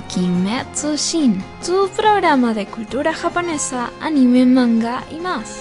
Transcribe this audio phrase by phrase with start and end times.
[0.00, 5.60] Kimetsu Shin, tu programa de cultura japonesa, anime, manga y más.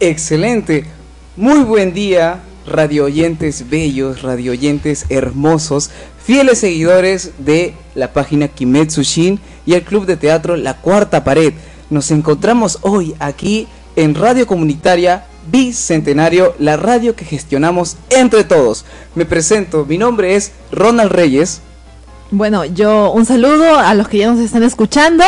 [0.00, 0.84] Excelente.
[1.36, 5.90] Muy buen día, radio oyentes bellos, radio oyentes hermosos,
[6.22, 11.52] fieles seguidores de la página Kimetsu Shin y el club de teatro La Cuarta Pared.
[11.90, 18.84] Nos encontramos hoy aquí en Radio Comunitaria Bicentenario, la radio que gestionamos entre todos.
[19.14, 21.60] Me presento, mi nombre es Ronald Reyes.
[22.32, 25.22] Bueno, yo un saludo a los que ya nos están escuchando.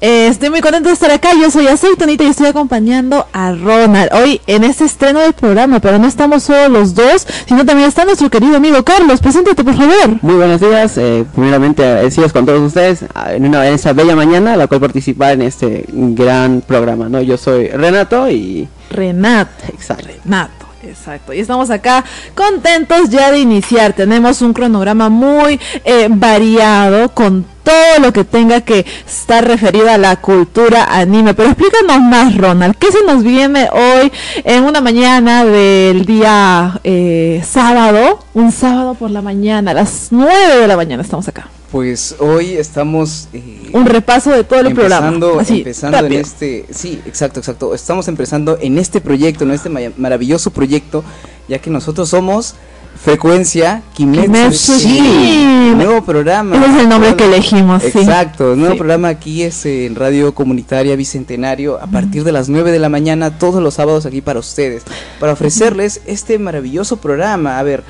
[0.00, 1.30] Eh, estoy muy contento de estar acá.
[1.40, 5.78] Yo soy Aceitonita y estoy acompañando a Ronald hoy en este estreno del programa.
[5.78, 9.20] Pero no estamos solo los dos, sino también está nuestro querido amigo Carlos.
[9.20, 10.18] Preséntate, por favor.
[10.20, 10.98] Muy buenos días.
[10.98, 14.80] Eh, primeramente, agradecidos con todos ustedes ah, en, una, en esa bella mañana, la cual
[14.80, 17.08] participar en este gran programa.
[17.08, 17.22] ¿no?
[17.22, 18.68] Yo soy Renato y.
[18.92, 19.48] Renat.
[19.68, 20.06] Exacto.
[20.06, 20.62] Renato.
[20.84, 22.04] Exacto, y estamos acá
[22.34, 23.92] contentos ya de iniciar.
[23.92, 29.98] Tenemos un cronograma muy eh, variado con todo lo que tenga que estar referido a
[29.98, 31.34] la cultura anime.
[31.34, 34.10] Pero explícanos más, Ronald, ¿qué se nos viene hoy
[34.44, 38.20] en una mañana del día eh, sábado?
[38.34, 41.48] Un sábado por la mañana, a las 9 de la mañana estamos acá.
[41.70, 45.06] Pues hoy estamos eh, Un repaso de todo el programa.
[45.08, 47.74] empezando, Así, empezando en este, sí, exacto, exacto.
[47.74, 51.02] Estamos empezando en este proyecto, en este ma- maravilloso proyecto,
[51.48, 52.56] ya que nosotros somos
[53.00, 55.76] Frecuencia Kimetsu, Shin.
[55.76, 56.56] nuevo programa.
[56.56, 57.98] Ese es el nombre que elegimos, sí.
[57.98, 58.78] Exacto, nuevo Sí.
[58.78, 63.38] programa aquí es en Radio Comunitaria Bicentenario a partir de las 9 de la mañana
[63.38, 64.84] todos los sábados aquí para ustedes,
[65.18, 67.58] para ofrecerles este maravilloso programa.
[67.58, 67.82] A ver,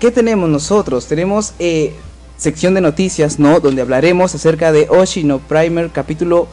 [0.00, 1.06] ¿qué tenemos nosotros?
[1.06, 1.94] Tenemos eh,
[2.36, 3.60] sección de noticias, ¿no?
[3.60, 6.48] Donde hablaremos acerca de Oshino Primer capítulo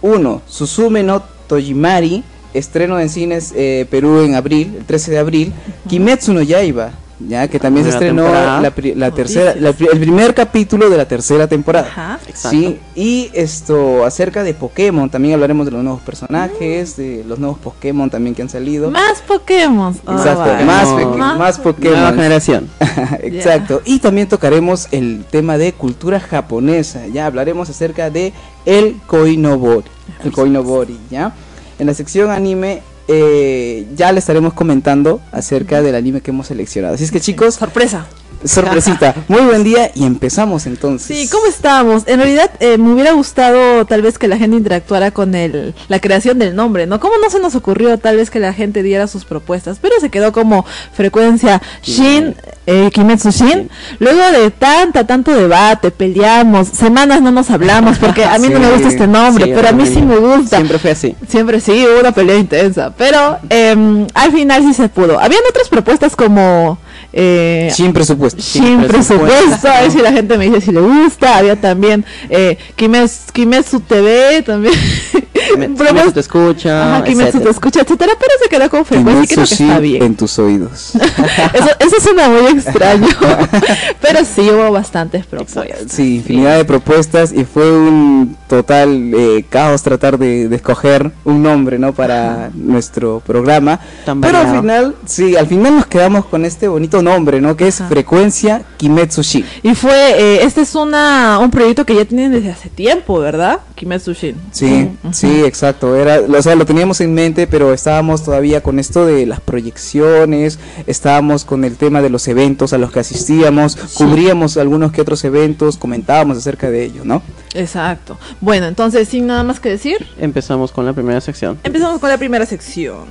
[0.00, 2.24] 1, Susume no Tojimari,
[2.54, 5.52] estreno en cines eh, Perú en abril, el 13 de abril,
[5.88, 8.60] Kimetsu no Yaiba, ya que también se estrenó temporada.
[8.60, 11.86] la, pri- la tercera, la el primer capítulo de la tercera temporada.
[11.86, 12.18] Ajá.
[12.34, 17.58] Sí, y esto acerca de Pokémon, también hablaremos de los nuevos personajes, de los nuevos
[17.58, 18.90] Pokémon también que han salido.
[18.90, 19.96] Más Pokémon.
[20.06, 20.64] Oh, Exacto, vale.
[20.64, 21.12] más, Pokémon.
[21.12, 22.14] peque- Más más Nueva Pokémon.
[22.14, 22.70] generación.
[23.22, 23.82] Exacto.
[23.84, 27.06] Y también tocaremos el tema de cultura japonesa.
[27.06, 28.32] Ya hablaremos acerca de
[28.66, 29.86] el Koinobori.
[30.24, 31.32] El Koinobori, ¿ya?
[31.78, 36.94] En la sección anime eh, ya le estaremos comentando acerca del anime que hemos seleccionado.
[36.94, 38.06] Así es que chicos, Sorpresa.
[38.44, 39.14] Sorpresita.
[39.28, 41.16] Muy buen día y empezamos entonces.
[41.16, 42.04] Sí, ¿cómo estamos?
[42.06, 46.00] En realidad eh, me hubiera gustado tal vez que la gente interactuara con el, la
[46.00, 47.00] creación del nombre, ¿no?
[47.00, 49.78] ¿Cómo no se nos ocurrió tal vez que la gente diera sus propuestas?
[49.80, 52.34] Pero se quedó como frecuencia Shin,
[52.66, 53.70] eh, Kimetsu Shin.
[53.98, 58.70] Luego de tanta, tanto debate, peleamos, semanas no nos hablamos porque a mí no me
[58.70, 60.56] gusta este nombre, Sí, pero a mí sí me gusta.
[60.56, 61.14] Siempre fue así.
[61.28, 65.18] Siempre sí, hubo una pelea intensa, pero em, al final sí se pudo.
[65.18, 66.78] Habían otras propuestas como...
[67.16, 68.42] Eh, Sin presupuesto.
[68.42, 71.38] sin presupuesto, a ver si la gente me dice si le gusta.
[71.38, 74.74] Había también eh, Kimetsu, Kimetsu TV, también.
[75.54, 79.26] Kimetsu Bromas- te escucha, Ajá, Kimetsu te escucha, etcétera, pero se quedó con frecuencia y
[79.26, 80.02] creo que Kimetsu está bien.
[80.02, 80.92] en tus oídos.
[81.54, 83.06] Eso, eso suena muy extraño,
[84.00, 85.84] pero sí hubo bastantes propuestas.
[85.88, 91.42] Sí, infinidad de propuestas y fue un total eh, caos tratar de, de escoger un
[91.42, 91.92] nombre, ¿no?
[91.92, 93.80] Para nuestro programa.
[94.04, 97.56] Tan Pero al final, sí, al final nos quedamos con este bonito nombre, ¿no?
[97.56, 97.88] Que es Ajá.
[97.90, 99.44] Frecuencia Kimetsu Shin.
[99.62, 103.60] Y fue, eh, este es una, un proyecto que ya tienen desde hace tiempo, ¿verdad?
[103.74, 104.36] Kimetsu Shin.
[104.52, 105.12] Sí, Ujú.
[105.12, 105.96] sí, exacto.
[105.96, 110.58] Era, o sea, lo teníamos en mente, pero estábamos todavía con esto de las proyecciones,
[110.86, 115.24] estábamos con el tema de los eventos a los que asistíamos, cubríamos algunos que otros
[115.24, 117.22] eventos, comentábamos acerca de ello, ¿no?
[117.54, 118.18] Exacto.
[118.40, 121.58] Bueno, entonces, sin nada más que decir, Empezamos con la primera sección.
[121.62, 123.04] empezamos con la primera sección.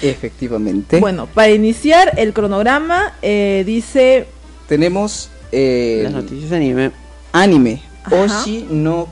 [0.00, 0.98] Efectivamente.
[1.00, 4.26] Bueno, para iniciar el cronograma, eh, dice
[4.68, 6.90] tenemos eh, Las noticias de anime.
[7.32, 8.16] anime Ajá.
[8.42, 9.06] Oshi no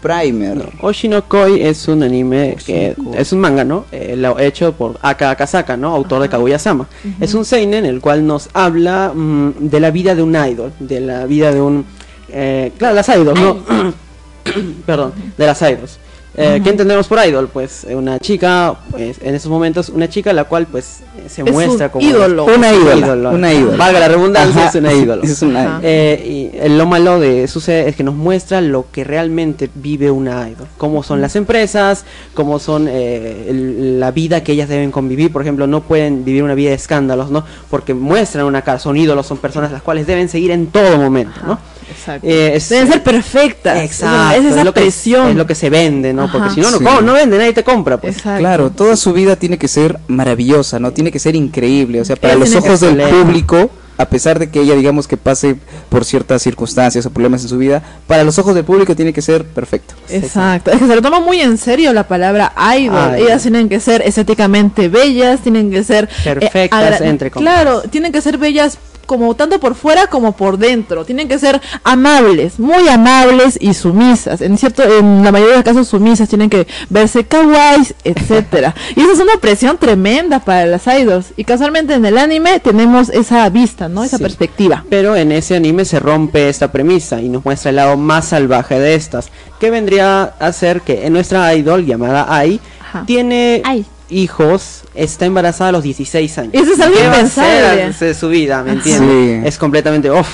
[0.00, 0.70] Primer.
[0.80, 3.84] Oshinokoi es un anime que es un manga, ¿no?
[3.92, 5.94] Eh, lo hecho por Aka Akasaka, ¿no?
[5.94, 6.88] Autor de Kaguya-sama.
[7.20, 10.72] Es un seinen en el cual nos habla mm, de la vida de un idol,
[10.78, 11.84] de la vida de un
[12.28, 13.58] eh, claro, las idols, ¿no?
[14.86, 15.98] Perdón, de las idols.
[16.38, 17.48] Eh, ¿Qué entendemos por idol?
[17.48, 21.86] Pues una chica, pues, en esos momentos, una chica la cual pues se Es muestra
[21.86, 22.44] un como ídolo.
[22.44, 23.76] Una un ídola, una ídola.
[23.76, 25.22] Valga la redundancia, Ajá, es una ídola.
[25.24, 25.80] Es una.
[25.82, 30.48] Eh, y lo malo de sucede es que nos muestra lo que realmente vive una
[30.48, 32.04] idol, cómo son las empresas,
[32.34, 36.42] cómo son eh, el- la vida que ellas deben convivir, por ejemplo, no pueden vivir
[36.42, 37.44] una vida de escándalos, ¿no?
[37.70, 41.40] Porque muestran una cara, son ídolos, son personas las cuales deben seguir en todo momento,
[41.46, 41.58] ¿no?
[41.88, 42.26] Exacto.
[42.26, 43.78] Eh, es- Deben ser perfectas.
[43.78, 45.28] Exacto, Es esa lo que, presión.
[45.28, 46.30] es lo que se vende, ¿no?
[46.30, 46.84] Porque si no, no, Sí.
[47.04, 47.96] no vende, nadie te compra.
[47.98, 48.16] Pues.
[48.16, 48.40] Exacto.
[48.40, 50.92] Claro, toda su vida tiene que ser maravillosa, ¿no?
[50.92, 52.00] Tiene que ser increíble.
[52.00, 55.16] O sea, para los tiene ojos del público, a pesar de que ella, digamos, que
[55.16, 55.56] pase
[55.88, 59.22] por ciertas circunstancias o problemas en su vida, para los ojos del público tiene que
[59.22, 59.94] ser perfecto.
[60.08, 63.14] Exacto, es que se lo toma muy en serio la palabra idol.
[63.14, 67.54] Ellas tienen que ser estéticamente bellas, tienen que ser eh, Perfectas, entre comillas.
[67.54, 71.04] Claro, tienen que ser bellas como tanto por fuera como por dentro.
[71.04, 74.40] Tienen que ser amables, muy amables y sumisas.
[74.40, 78.74] En cierto, en la mayoría de los casos sumisas tienen que verse kawaiis, etcétera.
[78.94, 81.32] y esa es una presión tremenda para las idols.
[81.36, 84.04] Y casualmente en el anime tenemos esa vista, ¿no?
[84.04, 84.22] Esa Sí.
[84.22, 84.84] perspectiva.
[84.90, 88.78] Pero en ese anime se rompe esta premisa y nos muestra el lado más salvaje
[88.78, 89.28] de estas,
[89.60, 93.04] que vendría a ser que en nuestra idol llamada Ai Ajá.
[93.06, 93.84] tiene Ai.
[94.08, 96.54] Hijos, está embarazada a los 16 años.
[96.54, 97.92] Eso es algo ¿Qué va a impensable.
[98.00, 98.78] de su vida, ¿me Ajá.
[98.78, 99.40] entiendes?
[99.42, 99.48] Sí.
[99.48, 100.28] Es completamente off.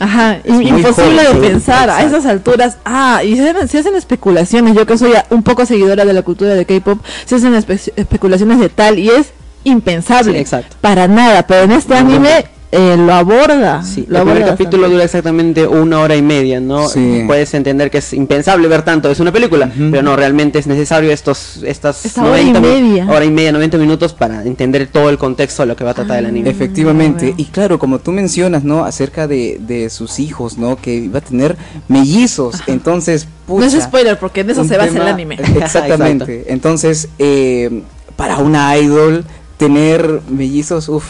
[0.00, 2.78] Ajá, Es imposible joven, de pensar a esas alturas.
[2.84, 4.74] Ah, y se hacen, se hacen especulaciones.
[4.74, 7.92] Yo que soy a- un poco seguidora de la cultura de K-pop, se hacen espe-
[7.94, 9.28] especulaciones de tal y es
[9.62, 10.32] impensable.
[10.32, 10.76] Sí, exacto.
[10.80, 12.44] Para nada, pero en este No, anime
[12.76, 13.82] eh, lo aborda.
[13.82, 14.92] Sí, lo el primer aborda capítulo bastante.
[14.94, 16.88] dura exactamente una hora y media, ¿no?
[16.88, 17.22] Sí.
[17.26, 21.10] Puedes entender que es impensable ver tanto, es una película, pero no, realmente es necesario
[21.10, 23.06] estos, estas Esta hora y media.
[23.08, 25.94] hora y media, 90 minutos para entender todo el contexto de lo que va a
[25.94, 26.50] tratar el anime.
[26.50, 28.84] Efectivamente, y claro, como tú mencionas, ¿no?
[28.84, 30.76] Acerca de, de sus hijos, ¿no?
[30.76, 31.56] Que iba a tener
[31.88, 35.36] mellizos, entonces, No es pucha, spoiler porque en eso se basa el anime.
[35.56, 37.82] Exactamente, entonces, eh,
[38.16, 39.24] para una idol,
[39.56, 41.04] tener mellizos, uff.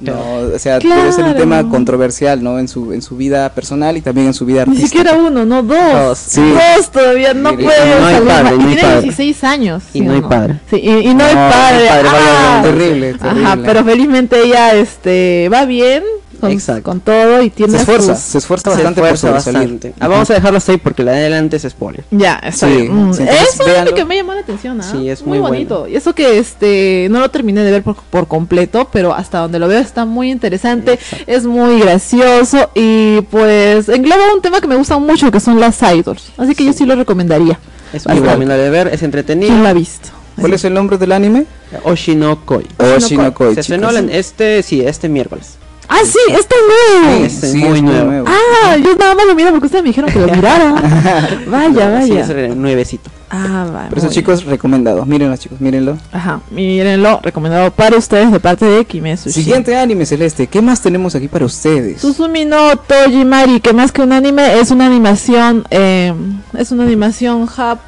[0.00, 0.12] No,
[0.54, 1.34] o sea, debe ser un Claro.
[1.34, 2.58] tema controversial, ¿no?
[2.60, 4.86] En su, en su vida personal y también en su vida Ni artística.
[4.88, 5.76] siquiera uno, no dos.
[5.92, 6.40] Dos, sí.
[6.76, 7.66] Dos todavía no puede
[8.00, 9.02] no hay salir padre, no Y hay tiene padre.
[9.02, 9.82] 16 años.
[9.92, 10.60] Y ¿sí no hay padre.
[10.70, 11.86] Sí, y, y no, hay No, padre.
[11.88, 12.60] padre, vaya, Ah.
[12.62, 13.44] terrible, terrible.
[13.44, 16.04] Ajá, pero felizmente ella este va bien
[16.38, 16.82] con, Exacto.
[16.84, 19.72] con todo y tiene Se esfuerza, sus- se esfuerza Se bastante por esfuerza sobresalir.
[19.74, 19.94] bastante.
[20.00, 22.04] Ah, vamos a dejarlo hasta ahí porque la de adelante es spoiler.
[22.10, 22.94] Ya, está Sí, bien.
[23.08, 23.94] Mm, sí, entonces, es véanlo.
[23.94, 24.88] que me llamó la atención, ¿ah?
[24.90, 25.86] Sí, es muy, muy bonito.
[25.88, 29.58] Y eso que este no lo terminé de ver por, por completo, pero hasta donde
[29.58, 31.24] lo veo está muy interesante, Exacto.
[31.26, 35.80] es muy gracioso y pues engloba un tema que me gusta mucho que son las
[35.82, 36.32] idols.
[36.36, 37.58] Así que yo sí lo recomendaría.
[37.92, 39.56] Es muy recomendable de ver, es ¿Quién entretenido.
[39.56, 40.08] lo ha visto?
[40.40, 41.46] ¿Cuál es el nombre del anime?
[41.84, 42.64] Oshinokoi.
[42.78, 45.56] Oshinokoi, Se estrenó este, sí, este miércoles.
[45.90, 46.54] Ah, sí, está
[47.00, 47.24] nuevo.
[47.24, 48.26] Es Sí, muy es nuevo.
[48.28, 50.72] Ah, yo nada más lo miro porque ustedes me dijeron que lo mirara.
[51.46, 52.20] vaya, Sí, vaya.
[52.20, 53.10] es re- nuevecito.
[53.30, 53.88] Ah, va.
[53.88, 55.04] Por eso, chicos, recomendado.
[55.06, 55.96] Mírenlo, chicos, mírenlo.
[56.12, 59.30] Ajá, mírenlo, recomendado para ustedes de parte de Kimetsu.
[59.30, 60.46] Siguiente anime, Celeste.
[60.46, 62.00] ¿Qué más tenemos aquí para ustedes?
[62.02, 66.12] Susumi no Tojimari, que más que un anime es una animación, eh,
[66.56, 67.80] es una animación jap,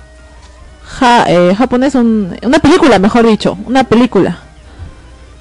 [0.84, 4.40] ja, eh, japonés, un- una película, mejor dicho, una película.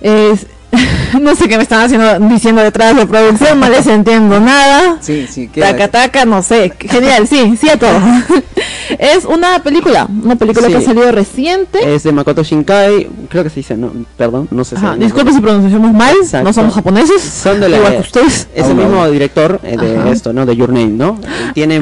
[0.02, 0.48] Es,
[1.22, 4.98] no sé qué me están haciendo diciendo detrás de producción, no les entiendo nada.
[5.02, 6.72] Sí, sí, ¿qué Taca taca, no sé.
[6.80, 8.00] Genial, sí, sí a todo.
[9.00, 10.74] es una película, una película Sí.
[10.74, 11.96] que ha salido reciente.
[11.96, 15.34] Es de Makoto Shinkai, creo que se dice, no, perdón, no sé Ajá, si disculpe
[15.34, 16.48] si pronunciamos mal, Exacto.
[16.48, 17.22] no somos japoneses.
[17.22, 18.48] Son de la igual que ustedes.
[18.54, 20.10] Es el mismo director eh, de Ajá.
[20.12, 20.46] esto, ¿no?
[20.46, 21.20] De Your Name, ¿no?
[21.54, 21.80] Tiene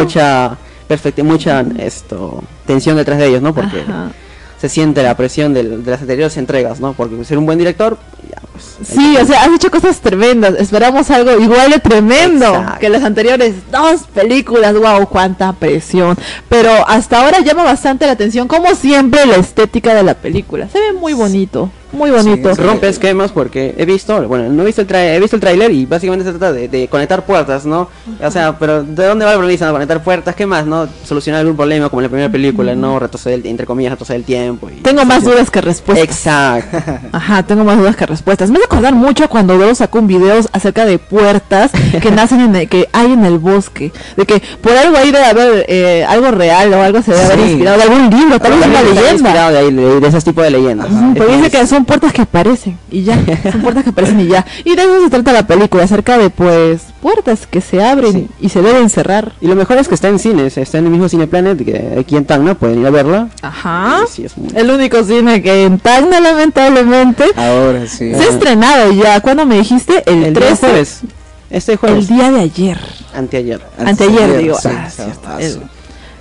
[0.00, 3.54] mucha perfecta mucha esto tensión detrás de ellos, ¿no?
[3.54, 4.10] Porque Ajá.
[4.60, 6.92] Se siente la presión del- de las anteriores entregas, ¿no?
[6.92, 7.96] Porque ser un buen director,
[8.28, 8.76] ya pues.
[8.88, 10.54] Sí, que- o sea, has hecho cosas tremendas.
[10.58, 12.78] Esperamos algo igual de tremendo Exacto.
[12.80, 14.74] que las anteriores dos películas.
[14.74, 16.16] Wow, cuánta presión.
[16.48, 20.68] Pero hasta ahora llama bastante la atención, como siempre, la estética de la película.
[20.72, 22.54] Se ve muy bonito, muy bonito.
[22.54, 25.40] Sí, rompe esquemas porque he visto, bueno, no he visto el tra- he visto el
[25.40, 27.88] tráiler y básicamente se trata de, de conectar puertas, ¿no?
[28.22, 29.70] O sea, pero ¿de dónde va la premisa?
[29.70, 30.66] Conectar puertas, ¿qué más?
[30.66, 30.88] ¿No?
[31.04, 32.98] Solucionar algún problema como en la primera película, ¿no?
[32.98, 34.68] Retroceder, el- entre comillas, retroceder el tiempo.
[34.70, 36.04] Y, Tengo más dudas que respuestas.
[36.08, 36.78] Exacto.
[37.12, 38.50] Ajá, tengo más dudas que respuestas.
[38.50, 41.70] Me hace acordar mucho cuando Doro sacó un video acerca de puertas
[42.02, 43.92] que nacen en el, que hay en el bosque.
[44.16, 47.38] De que por algo ahí debe haber eh, algo real o algo se debe haber
[47.38, 47.44] Sí.
[47.50, 49.50] inspirado de algún libro, tal vez una leyenda.
[49.50, 50.90] de, ahí, de, de esos tipos de leyendas.
[50.90, 53.16] Ujú, Pero Es- dice que son puertas que aparecen y ya,
[53.52, 54.44] son puertas que aparecen y ya.
[54.64, 58.28] Y de eso se trata la película, acerca de pues puertas que se abren Sí.
[58.40, 59.32] y se deben cerrar.
[59.40, 61.96] Y lo mejor es que está en cines, está en el mismo Cine Planet que
[62.00, 63.28] aquí en Tacna, pueden ir a verla.
[63.42, 64.00] Ajá.
[64.08, 68.12] Sí, sí, es muy- El único cine que en Tacna lamentablemente Ahora sí.
[68.12, 69.20] se ha estrenado ya.
[69.20, 70.02] ¿Cuándo me dijiste?
[70.06, 70.66] El, el día 13.
[70.66, 71.00] jueves.
[71.50, 72.08] Este El jueves.
[72.08, 72.78] día de ayer.
[73.14, 73.60] Anteayer.
[73.78, 74.58] Anteayer, digo.
[74.60, 75.62] sí, Ah, cierto, el-.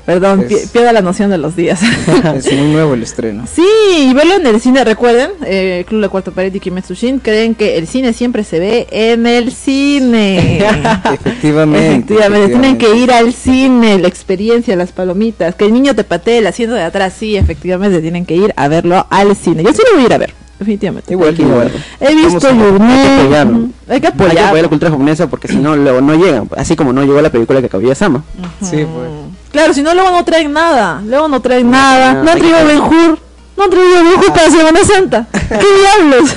[0.08, 1.82] Perdón, Es- pi- pierda la noción de los días.
[2.36, 3.44] Es muy nuevo el estreno.
[3.46, 3.64] sí,
[4.10, 7.54] y verlo en el cine, recuerden, eh, Club La Cuarta Pared y Kimetsu Shin creen
[7.56, 10.60] que el cine siempre se ve en el cine.
[11.14, 11.98] Efectivamente.
[12.14, 16.40] Efectivamente, tienen que ir al cine, la experiencia, las palomitas, que el niño te patee
[16.40, 19.64] el asiento de atrás, sí, efectivamente tienen que ir a verlo al cine.
[19.64, 21.12] Yo sí lo voy a ir a ver, definitivamente.
[21.12, 21.72] Igual, igual.
[22.00, 23.58] He visto Your hay que apoyarlo.
[23.58, 24.56] Hay que Hay que apoyar.
[24.56, 26.50] la cultura japonesa porque si no, luego no llegan.
[26.56, 28.24] Así como no llegó la película que acabó Sama.
[28.62, 29.10] Sí, pues.
[29.58, 31.02] Claro, si no, luego no traen nada.
[31.04, 32.14] Luego no traen nada.
[32.22, 33.18] no, han traído Ben Hur.
[33.58, 35.28] No han traído Ben Hur para Semana Santa.
[35.32, 36.30] ¿Qué diablos?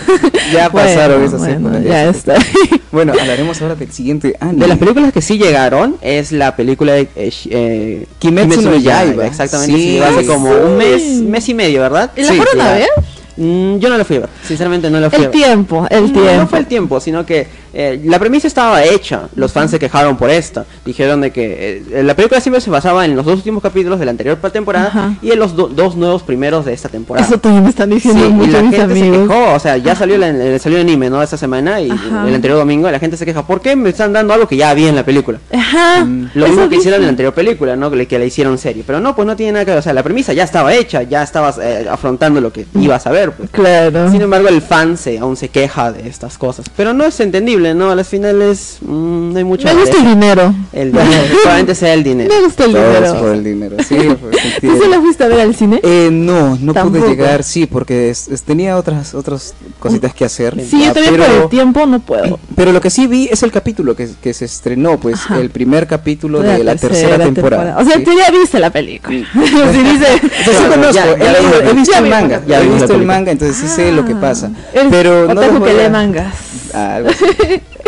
[0.50, 2.34] Ya pasaron esas bueno, épocas, Ya ya está.
[2.90, 4.62] Bueno, hablaremos ahora del siguiente anime.
[4.62, 9.26] De las películas que sí llegaron es la película de eh, eh, Kimetsu no Yaiba.
[9.26, 10.00] Exactamente, Sí.
[10.00, 12.10] hace como un mes, mes y medio, ¿verdad?
[12.16, 12.88] ¿Y la Sí, fueron a ver?
[13.36, 15.30] Mm, yo no la fui a ver, sinceramente no la fui a El ver.
[15.40, 16.32] tiempo, el No, tiempo.
[16.40, 19.28] no fue el tiempo, sino que eh, la premisa estaba hecha.
[19.36, 20.64] Los fans se quejaron por esta.
[20.84, 24.04] Dijeron de que eh, la película siempre se basaba en los dos últimos capítulos de
[24.04, 25.14] la anterior temporada Ajá.
[25.22, 27.26] y en los do- dos nuevos primeros de esta temporada.
[27.26, 29.28] Eso también me están Sí, diciendo y la mis gente se amigos.
[29.28, 30.16] quejó, o sea, ya salió
[30.58, 31.22] salió el anime, ¿no?
[31.22, 32.26] Esta semana y Ajá.
[32.28, 34.70] el anterior domingo, la gente se queja, ¿por qué me están dando algo que ya
[34.70, 35.38] había en la película?
[35.52, 36.04] Ajá.
[36.04, 37.90] Mm, Lo mismo que hicieron en la anterior película, ¿no?
[37.90, 38.82] Que, que la hicieron serie.
[38.86, 39.78] Pero no, pues no tiene nada que ver.
[39.78, 43.10] O sea, la premisa ya estaba hecha, ya estabas eh, afrontando lo que ibas a
[43.10, 43.50] ver, pues.
[43.50, 44.10] Claro.
[44.10, 46.66] Sin embargo, el fan se, aún se queja de estas cosas.
[46.76, 47.90] Pero no es entendible, ¿no?
[47.90, 49.64] A las finales mm, no hay mucho.
[49.68, 50.54] Me de gusta el dinero.
[50.72, 51.10] El dinero.
[51.42, 52.34] Probablemente sea el dinero.
[52.34, 53.20] Me gusta el Todo es dinero.
[53.20, 53.76] por el dinero.
[53.86, 55.80] Sí, por ¿Tú sentir- se la fuiste a ver al cine?
[55.82, 56.98] Eh, no, no Tampoco.
[57.04, 60.54] pude llegar, sí, porque es- es- tenía otras otras cositas que hacer.
[60.64, 62.38] sí, ya, yo también por pero, el tiempo no puedo.
[62.56, 65.38] pero lo que sí vi es el capítulo que, que se estrenó, pues Ajá.
[65.38, 67.76] el primer capítulo de la, tercera, temporada.
[67.78, 68.04] O sea, sí.
[68.04, 69.18] tú ya viste la película.
[69.34, 70.06] sí, dice.
[70.40, 71.98] O sea, sí Ya, conozco, ya, he, ya he visto película.
[71.98, 74.50] el Ya manga, ya ya he visto el manga, entonces sí sé lo que pasa.
[74.72, 76.34] Eres Pero no que lee mangas.
[76.72, 77.24] Ah, algo así.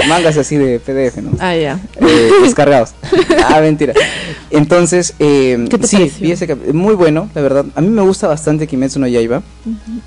[0.08, 1.30] Mangas así de PDF, ¿no?
[1.40, 1.78] Ah, ya.
[2.00, 2.90] eh, descargados.
[3.48, 3.92] Ah, mentira.
[4.50, 6.22] Entonces, eh, ¿Qué te sí, pareció?
[6.26, 7.64] vi ese cap- muy bueno, la verdad.
[7.74, 9.42] A mí me gusta bastante Kimetsu no Yaiba.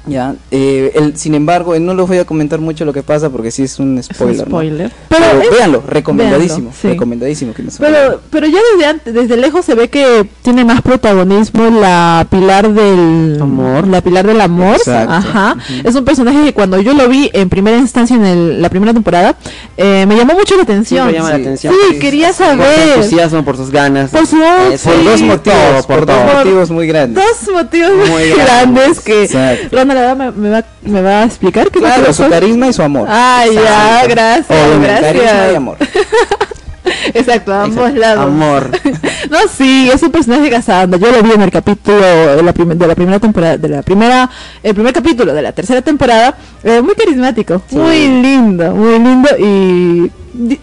[0.07, 3.29] Ya, eh, el, sin embargo, eh, no les voy a comentar mucho lo que pasa
[3.29, 4.37] porque sí es un Es un spoiler.
[4.39, 4.45] ¿no?
[4.45, 4.91] spoiler.
[5.09, 6.87] Pero, Pero, es- véanlo, recomendadísimo, véanlo, sí.
[6.89, 10.81] recomendadísimo Kimetsu no pero, pero ya desde antes, desde lejos se ve que tiene más
[10.81, 13.87] protagonismo la pilar del Amor.
[13.87, 14.75] La pilar del amor.
[14.77, 15.13] Exacto.
[15.13, 15.55] Ajá.
[15.83, 18.93] Es un personaje que cuando yo lo vi en primera instancia en el- la primera
[18.93, 19.35] temporada,
[19.77, 21.09] eh, me llamó mucho la atención.
[21.09, 21.41] Siempre llama la Sí.
[21.41, 21.73] atención.
[21.91, 22.89] Sí, quería Por su saber.
[22.95, 24.09] entusiasmo, por sus ganas.
[24.11, 24.87] Por su- Eh, sí.
[24.89, 27.23] Por dos Sí, motivos, todo, por, por dos motivos muy grandes.
[27.23, 29.75] Dos motivos muy, grandes grandes, que exacto.
[29.77, 31.69] Ronald me, me va, me va a explicar.
[31.71, 33.07] ¿Qué Claro, su carisma y su amor.
[33.09, 33.61] Ah, ya,
[34.03, 34.07] Exacto.
[34.09, 35.55] gracias, Obviamente, Carisma y gracias.
[35.55, 35.77] amor.
[37.13, 37.99] Exacto, a ambos Exacto.
[37.99, 38.25] lados.
[38.25, 38.69] Amor.
[39.29, 40.97] No, sí, es un personaje casando.
[40.97, 43.81] Yo lo vi en el capítulo de la, prim- de la primera temporada, de la
[43.81, 44.29] primera,
[44.61, 46.35] el primer capítulo de la tercera temporada.
[46.63, 50.11] eh, muy carismático, muy lindo, muy lindo y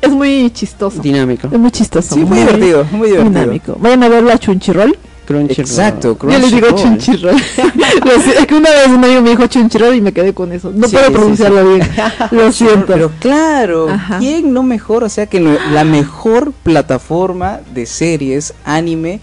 [0.01, 1.03] es muy chistoso.
[1.03, 1.49] Dinámico.
[1.51, 2.15] Es muy chistoso.
[2.15, 3.41] Sí, muy divertido, muy divertido.
[3.41, 3.77] Dinámico.
[3.81, 4.97] Vayan a verlo a Chunchirol.
[5.27, 5.61] Crunchyroll.
[5.61, 7.37] Exacto, Yo les digo Crunchyroll.
[7.37, 10.73] Es que una vez un amigo me dijo Chunchirol y me quedé con eso.
[10.75, 11.89] No Sí, puedo sí, pronunciarlo bien.
[12.33, 12.87] Lo siento.
[12.89, 14.19] Pero claro, Ajá.
[14.19, 15.05] ¿quién no mejor?
[15.05, 19.21] O sea que no- la mejor plataforma de series, anime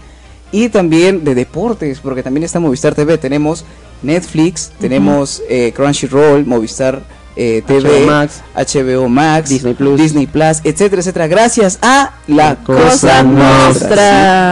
[0.52, 3.18] y también de deportes, porque también está Movistar TV.
[3.18, 3.64] Tenemos
[4.02, 7.02] Netflix, tenemos eh, Crunchyroll, Movistar
[7.42, 8.42] eh, TV, HBO Max.
[8.54, 9.98] HBO Max, Disney Plus.
[9.98, 11.26] Disney Plus, etcétera, etcétera.
[11.26, 13.22] Gracias a la Cosa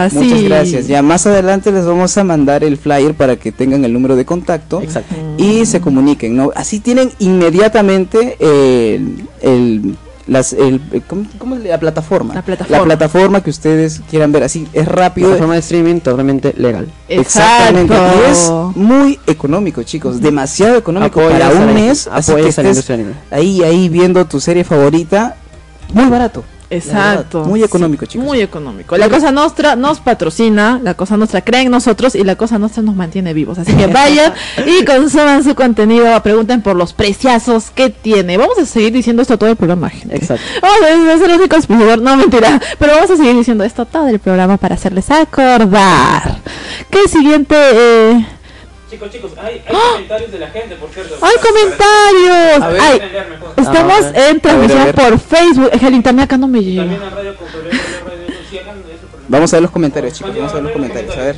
[0.09, 0.45] Sí, Muchas sí.
[0.45, 0.87] gracias.
[0.87, 4.25] Ya más adelante les vamos a mandar el flyer para que tengan el número de
[4.25, 5.13] contacto Exacto.
[5.37, 6.51] y se comuniquen, ¿no?
[6.55, 9.95] Así tienen inmediatamente el, el-
[10.29, 12.33] las, el, ¿cómo, cómo es la plataforma?
[12.33, 12.83] La plataforma.
[12.85, 15.29] plataforma que ustedes quieran ver, así es rápido.
[15.29, 16.87] Plataforma de streaming totalmente legal.
[17.07, 17.93] Exactamente.
[17.93, 18.21] Exacto.
[18.27, 22.47] Y es muy económico, chicos, demasiado económico Apoyas para la un mes, así que la
[22.49, 22.89] estés
[23.31, 25.35] ahí ahí viendo tu serie favorita,
[25.93, 26.43] muy barato.
[26.69, 27.39] Exacto.
[27.39, 28.25] Verdad, muy económico, chicos.
[28.25, 28.97] Muy económico.
[28.97, 32.83] La Cosa Nostra nos patrocina, la Cosa Nostra cree en nosotros y la Cosa Nostra
[32.83, 33.57] nos mantiene vivos.
[33.57, 34.33] Así que vayan
[34.65, 38.37] y consuman su contenido, pregunten por los preciazos que tiene.
[38.37, 40.15] Vamos a seguir diciendo esto todo el programa, gente.
[40.15, 40.43] Exacto.
[40.61, 44.07] Vamos a ser el único auspiciador, no mentira, pero vamos a seguir diciendo esto todo
[44.07, 46.39] el programa para hacerles acordar.
[46.89, 47.55] Que el siguiente...
[47.55, 48.25] Eh...
[48.89, 51.15] Chicos, chicos, hay, hay comentarios de la gente, por cierto.
[51.21, 52.81] ¡Hay comentarios!
[53.57, 54.29] Estamos A ver.
[54.31, 55.69] en transmisión A ver, a por Facebook.
[55.71, 56.81] Es que el internet acá no me llega.
[56.81, 59.27] También en radio con radio, radio, sí, acá no es el problema.
[59.27, 60.35] Vamos a ver los comentarios, chicos.
[60.35, 61.15] Vamos a ver los comentarios.
[61.17, 61.35] A ver.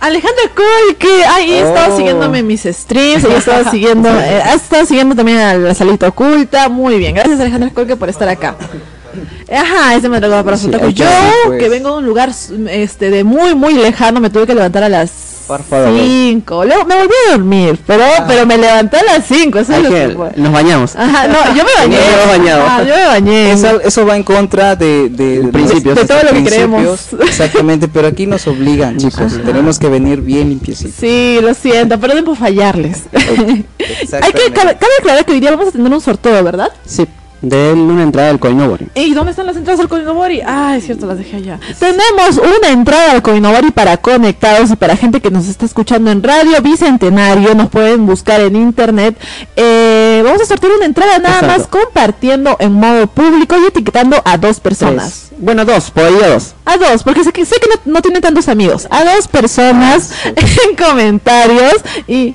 [0.00, 1.96] Alejandra Colque, ay, ella estaba Oh.
[1.96, 6.08] siguiéndome en mis streams, ella estaba siguiendo, eh, ha estado siguiendo también a la salita
[6.08, 8.56] oculta, muy bien, gracias Alejandra Colque por estar acá.
[9.52, 11.06] Ajá, ese me lo para Sí, Yo,
[11.46, 11.58] pues.
[11.60, 12.30] que vengo de un lugar
[12.70, 15.10] este de muy muy lejano, me tuve que levantar a las
[15.46, 15.92] Por favor.
[15.98, 16.64] 5.
[16.64, 19.90] Luego me volví a dormir, pero pero me levanté a las 5, eso es lo
[19.90, 20.96] que nos bañamos.
[20.96, 21.98] Ajá, no, yo me bañé.
[22.28, 22.64] Bañado.
[22.66, 23.52] Ah, yo me bañé.
[23.52, 25.96] Eso, eso va en contra de, de, de principios.
[25.96, 27.08] De todo lo que creemos.
[27.20, 29.38] Exactamente, pero aquí nos obligan, chicos.
[29.44, 30.94] Tenemos que venir bien limpiecitos.
[30.98, 33.02] Sí, lo siento, perdón por fallarles.
[33.12, 36.70] Hay que cabe, cabe aclarar que hoy día vamos a tener un sorteo, ¿verdad?
[36.86, 37.06] Sí.
[37.42, 38.88] De una entrada del Koinobori.
[38.94, 40.40] ¿Y dónde están las entradas al Koinobori?
[40.46, 41.58] Ah, es cierto, las dejé allá.
[41.78, 46.22] Tenemos una entrada al Koinobori para conectados y para gente que nos está escuchando en
[46.22, 47.54] Radio Bicentenario.
[47.54, 49.16] Nos pueden buscar en internet.
[49.56, 54.38] Eh, vamos a sortear una entrada nada más compartiendo en modo público y etiquetando a
[54.38, 55.26] dos personas.
[55.28, 55.40] Tres.
[55.40, 56.54] Bueno, dos, por ahí a dos.
[56.64, 58.86] A dos, porque sé que, sé que no, no tiene tantos amigos.
[58.90, 61.74] A dos personas en comentarios
[62.06, 62.34] y...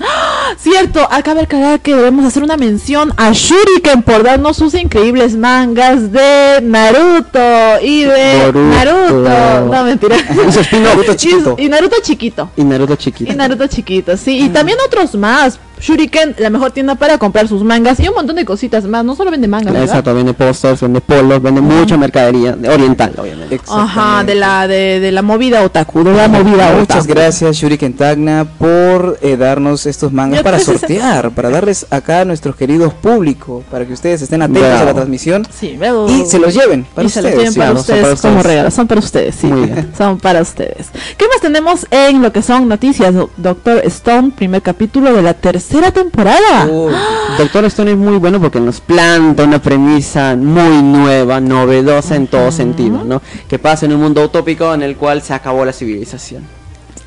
[0.00, 0.54] ¡Ah!
[0.58, 5.36] Cierto, acaba de aclarar que debemos hacer una mención a Shuriken por darnos sus increíbles
[5.36, 7.38] mangas de Naruto
[7.82, 9.22] y de Naruto.
[9.22, 9.74] Naruto.
[9.74, 10.16] No, mentira.
[10.82, 11.56] Naruto chiquito.
[11.58, 12.50] Y, y Naruto chiquito.
[12.56, 13.32] Y Naruto chiquito.
[13.32, 14.38] Y Naruto chiquito, sí.
[14.44, 15.58] Y también otros más.
[15.80, 19.02] Shuriken, la mejor tienda para comprar sus mangas y un montón de cositas más.
[19.02, 19.88] No solo vende mangas, ¿verdad?
[19.88, 23.58] Exacto, vende pósters, vende polos, vende mucha mercadería de- oriental, obviamente.
[23.66, 27.06] Ajá, de la, de, de la movida otaku, de la movida Muchas otaku.
[27.08, 32.24] gracias Shuriken Tagna por eh, darnos estos mangas para pues, sortear, para darles acá a
[32.24, 34.80] nuestros queridos público, para que ustedes estén atentos Bravo.
[34.82, 35.78] a la transmisión Sí,
[36.08, 37.56] y se los lleven para y se los ustedes.
[37.56, 38.70] para para como regalo.
[38.70, 39.50] Son para ustedes, sí.
[39.96, 40.88] Son para ustedes.
[41.16, 43.12] ¿Qué más tenemos en lo que son noticias?
[43.14, 46.66] Do- Doctor Stone, primer capítulo de la tercera temporada.
[46.70, 46.92] Uy,
[47.38, 52.50] Doctor Stone es muy bueno porque nos planta una premisa muy nueva, novedosa en todo
[52.52, 53.20] sentido, ¿no?
[53.48, 56.59] Que pasa en un mundo utópico en el cual se acabó la civilización.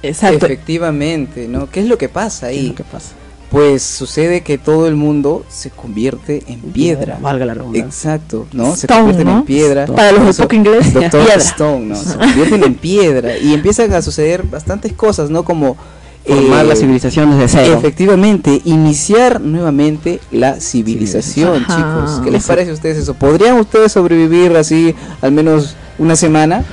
[0.04, 0.46] Exacto.
[0.46, 1.70] Efectivamente, ¿no?
[1.70, 2.68] ¿Qué es lo que pasa ¿Qué es ahí?
[2.70, 3.10] lo que pasa?
[3.50, 7.20] Pues sucede que todo el mundo se convierte en piedra.
[7.22, 7.86] Valga la redundancia.
[8.16, 8.76] Exacto, ¿no?
[8.76, 9.38] se convierten ¿no?
[9.40, 9.86] en piedra.
[9.86, 11.36] Para los de poco inglés, Doctor piedra.
[11.42, 11.96] Stone, ¿no?
[11.96, 15.44] Se convierten en piedra y empiezan a suceder bastantes cosas, ¿no?
[15.44, 15.78] Como
[16.26, 17.78] Formar eh, la civilización desde cero.
[17.78, 21.76] Efectivamente, iniciar nuevamente la civilización, Ajá.
[21.76, 22.22] chicos.
[22.24, 23.14] ¿Qué les parece a ustedes eso?
[23.14, 26.64] ¿Podrían ustedes sobrevivir así al menos una semana,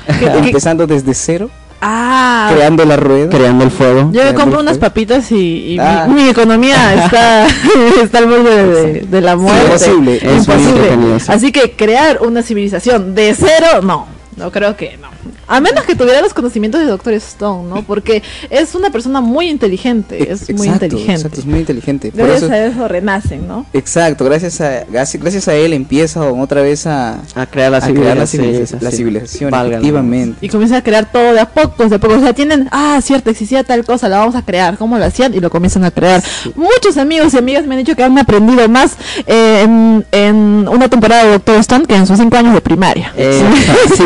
[0.44, 1.50] empezando desde cero,
[1.82, 3.28] Ah, creando la rueda?
[3.30, 4.10] Creando el fuego.
[4.12, 6.06] yo me compro unas papitas y, y Ah.
[6.08, 7.46] mi, mi economía está,
[8.02, 9.64] está al borde de, de la muerte.
[9.64, 11.16] imposible, es muy imposible.
[11.28, 14.06] Así que crear una civilización de cero, no.
[14.36, 15.08] No creo que no.
[15.48, 17.82] A menos que tuviera los conocimientos de Doctor Stone, ¿no?
[17.82, 20.30] Porque es una persona muy inteligente.
[20.32, 21.12] Es muy inteligente.
[21.12, 22.10] exacto, es muy inteligente.
[22.12, 23.66] Por Gracias eso, a eso renacen, ¿no?
[23.72, 27.80] exacto, gracias a, gracias, gracias a él empieza otra vez a, A crear la a
[27.92, 28.80] crear la civilización.
[28.82, 30.38] la civilización, Valga la efectivamente.
[30.46, 32.18] Y comienza a crear todo de a pocos, de a pocos.
[32.18, 34.78] O sea, tienen, ah, cierto, existía tal cosa, la vamos a crear.
[34.78, 35.34] ¿Cómo lo hacían?
[35.34, 36.22] Y lo comienzan a crear.
[36.54, 38.92] Muchos amigos y amigas me han dicho que han aprendido más
[39.26, 43.12] eh, en, en una temporada de Doctor Stone que en sus cinco años de primaria.
[43.16, 43.42] Eh,
[43.96, 44.02] sí,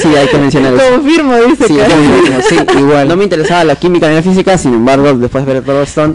[0.00, 0.82] sí, hay que mencionar eso.
[0.94, 2.42] Confirmo, dice Sí, que.
[2.48, 3.08] sí, igual.
[3.08, 6.14] No me interesaba la química ni la física, sin embargo, después de ver Doctor Stone.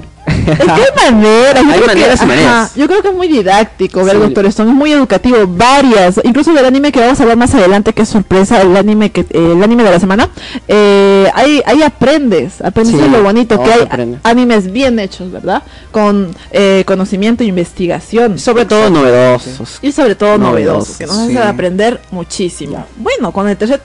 [0.52, 1.64] Es que hay maneras.
[1.64, 2.72] yo Hay creo maneras que, y maneras.
[2.76, 4.22] yo creo que es muy didáctico ver Sí.
[4.22, 7.94] Doctor Stone, es muy educativo, varias, incluso del anime que vamos a ver más adelante,
[7.94, 10.30] que es sorpresa, el anime que eh, el anime de la semana,
[10.68, 15.64] eh, ahí, ahí aprendes, aprendes Sí, lo bonito que hay animes bien hechos, ¿verdad?
[15.92, 18.40] Con eh, conocimiento e investigación.
[18.40, 19.80] Sobre todo novedosos.
[19.82, 21.22] Y sobre todo Novedosos, novedosos, que nos sí.
[21.24, 22.86] hacen aprender muchísimo.
[22.98, 23.82] Bueno, con el tercer,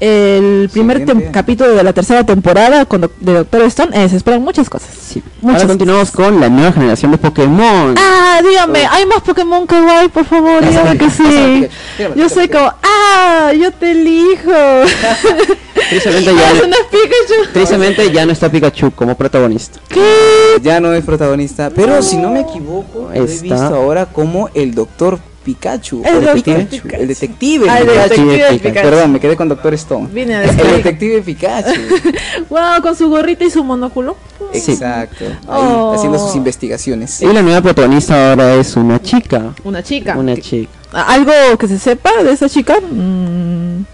[0.00, 4.68] el primer capítulo de la tercera temporada con de Doctor Stone, eh, se esperan muchas
[4.68, 4.90] cosas.
[5.00, 5.22] Sí.
[5.40, 7.94] Muchas Ahora continuamos con la nueva generación de Pokémon.
[7.98, 10.64] Ah, dígame, ¿hay más Pokémon kawaii, por favor?
[10.64, 11.68] Dígame que sí.
[12.14, 14.50] Yo soy como, ah, yo te elijo.
[15.90, 17.52] Tristemente ya, una Pikachu.
[17.52, 19.80] tristemente ya no está Pikachu como protagonista.
[19.88, 20.58] ¿Qué?
[20.62, 23.42] Ya no es protagonista, pero si no me equivoco, lo he Está.
[23.42, 25.18] visto ahora como el doctor
[25.48, 26.02] Pikachu.
[26.04, 26.34] El o Dr.
[26.34, 27.00] Pikachu, Pikachu.
[27.02, 27.66] El detective.
[27.70, 28.08] Ah, el Pikachu.
[28.08, 28.62] detective Pikachu.
[28.68, 28.88] Pikachu.
[28.90, 30.08] Perdón, me quedé con Doctor Stone.
[30.12, 31.80] Vine a El detective Pikachu.
[32.50, 34.16] Wow, con su gorrita y su monóculo.
[34.52, 35.24] Exacto.
[35.24, 35.94] Ahí, Oh.
[35.94, 37.22] haciendo sus investigaciones.
[37.22, 39.54] Y la nueva protagonista ahora es una chica.
[39.64, 40.16] Una chica.
[40.18, 40.70] Una chica.
[40.92, 42.76] ¿Algo que se sepa de esa chica?
[42.80, 43.84] Mm,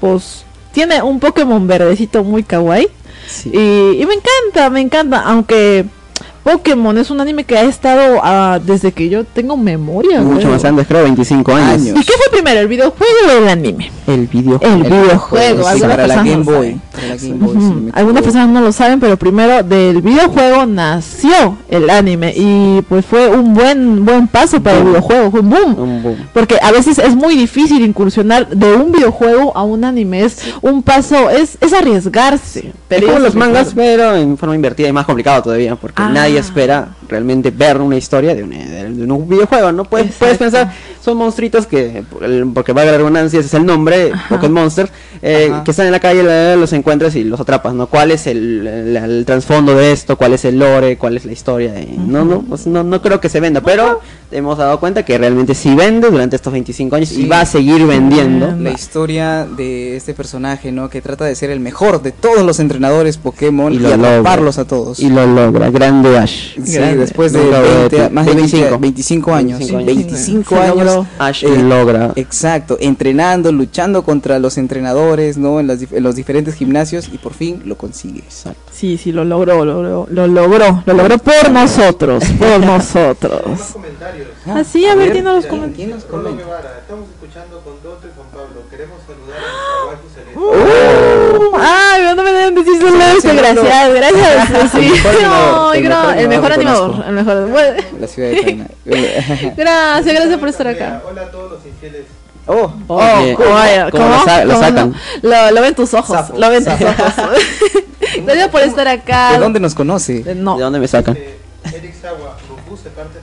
[0.00, 2.88] pues tiene un Pokémon verdecito muy kawaii.
[3.28, 3.50] Sí.
[3.52, 5.20] Y, y me encanta, me encanta.
[5.24, 5.84] Aunque
[6.42, 10.20] Pokémon es un anime que ha estado ah, desde que yo tengo memoria.
[10.20, 10.50] Mucho creo.
[10.52, 11.70] más antes, creo, 25 años.
[11.72, 12.00] Años.
[12.00, 13.90] ¿Y qué fue primero, el videojuego o el anime?
[14.06, 14.58] El video.
[14.60, 15.62] El videojuego.
[15.62, 16.80] Sí, algunas para la personas Game no Boy.
[17.08, 22.82] la Game Boy, Algunas personas lo saben, pero primero del videojuego nació el anime y
[22.88, 25.78] pues fue un buen buen paso para el videojuego, fue un boom.
[25.78, 26.16] Un boom.
[26.32, 30.82] Porque a veces es muy difícil incursionar de un videojuego a un anime, es un
[30.82, 32.60] paso, es, es arriesgarse.
[32.68, 36.02] Es Pero como es los mangas, pero en forma invertida y más complicado todavía, porque
[36.02, 36.10] Ah.
[36.12, 39.84] nadie espera realmente ver una historia de un, de un videojuego, ¿no?
[39.84, 42.04] Puedes, puedes pensar, Son monstruitos que,
[42.54, 44.88] porque valga la redundancia, ese es el nombre, Pokémon Monster,
[45.20, 45.64] eh, Ajá.
[45.64, 47.88] que están en la calle, los encuentras y los atrapas, ¿no?
[47.88, 50.16] ¿Cuál es el, el- el trasfondo de esto?
[50.16, 50.96] ¿Cuál es el lore?
[50.98, 51.80] ¿Cuál es la historia?
[51.80, 53.98] Y no, no, pues no, no creo que se venda, pero
[54.30, 57.22] hemos dado cuenta que realmente sí vende durante estos 25 años Sí.
[57.24, 58.54] y va a seguir vendiendo.
[58.56, 60.88] La historia de este personaje, ¿no?
[60.88, 63.96] Que trata de ser el mejor de todos los entrenadores Pokémon y, logra.
[64.18, 65.00] atraparlos a todos.
[65.00, 66.54] Y lo logra, grande Ash.
[66.64, 66.98] Sí, Grande.
[66.98, 68.78] después de Logra 20 más de 20 25.
[68.78, 69.58] 25 años.
[69.58, 69.86] 25 años.
[69.96, 70.91] 25 Se años.
[71.18, 72.12] Ash eh, logra.
[72.16, 75.60] Exacto, entrenando, luchando contra los entrenadores, ¿no?
[75.60, 78.20] En, las en los diferentes gimnasios y por fin lo consigue.
[78.20, 78.60] Exacto.
[78.72, 83.60] Sí, sí, lo logró, lo logró, lo logró, lo logró por nosotros, por nosotros.
[83.72, 84.28] Comentarios.
[84.46, 85.76] Ah, a ver, dinos los comentarios.
[85.76, 86.44] ¿Quién nos Rolo comenta?
[86.44, 88.06] Guevara, estamos escuchando con Doto
[90.42, 94.72] Uh, Ay, no me deben decir sí, gracias, gracias.
[94.72, 94.92] Sí.
[96.16, 97.48] El mejor animador, el mejor
[98.00, 98.66] La ciudad de China.
[98.84, 101.02] Gracias, gracias por estar acá.
[101.08, 102.06] Hola a todos los infieles.
[102.46, 104.16] oh, Oye, Oh, vaya, ¿cómo ¿cómo?
[104.18, 104.94] lo sa- lo ¿Cómo sacan?
[105.22, 107.12] Lo, lo ven tus ojos, lo ven tus ojos.
[108.24, 109.32] Gracias por estar acá.
[109.32, 110.18] ¿de dónde nos conoce?
[110.26, 110.56] Eh, No.
[110.56, 111.16] ¿De dónde me sacan?
[111.16, 113.20] Eric Sawa, Goku se parte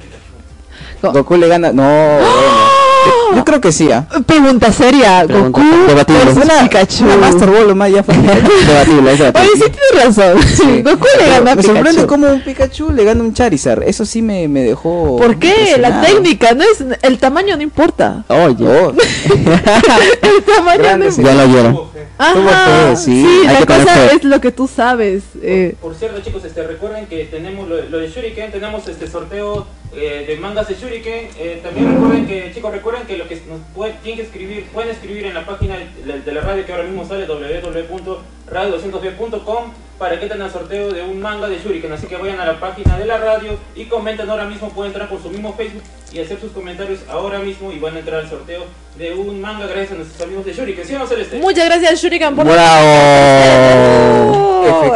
[1.01, 1.17] Pikachu.
[1.17, 1.71] Goku le gana.
[1.71, 2.69] No, bueno.
[3.35, 4.05] Yo creo que sí, ¿ah?
[4.25, 6.31] Pregunta seria, Pregunta Goku debatible.
[6.43, 7.03] Una- Pikachu.
[7.05, 8.15] una Master Ball, más ya fue.
[8.17, 9.55] Debatible, es Oye, debatible.
[9.55, 10.43] sí tienes razón.
[10.43, 10.81] Sí.
[10.83, 12.07] Goku le Pero gana a me sorprende Pikachu.
[12.07, 13.83] cómo un Pikachu le gana un Charizard.
[13.83, 15.15] Eso sí me, me dejó.
[15.17, 15.77] ¿Por qué?
[15.79, 18.23] La técnica, no es el tamaño no importa.
[18.27, 18.93] Oye, Oh,
[20.21, 21.31] El tamaño Grande, no importa.
[21.31, 21.88] ya lo oyeron.
[22.33, 24.15] Tuvo Ajá, sí, sí, hay la que cosa fe.
[24.15, 25.23] es lo que tú sabes.
[25.41, 29.67] Eh, Por cierto, chicos, este, recuerden que tenemos lo, lo de Shuriken, tenemos este sorteo
[29.93, 31.29] eh, de mangas de Shuriken.
[31.38, 34.91] Eh, también recuerden que, chicos, recuerden que lo que nos puede- tienen que escribir, pueden
[34.91, 37.25] escribir en la página de, de la radio que ahora mismo sale
[38.49, 41.91] www.radio200b.com para que entren al sorteo de un manga de Shuriken.
[41.91, 45.09] Así que vayan a la página de la radio y comenten ahora mismo, pueden entrar
[45.09, 48.29] por su mismo Facebook y hacer sus comentarios ahora mismo y van a entrar al
[48.29, 48.65] sorteo
[48.97, 50.85] de un manga gracias a nuestros amigos de Shuriken.
[50.85, 51.39] ¿Sí o no, Celeste?
[51.39, 54.18] muchas gracias, Shuriken, por ¡Bravo!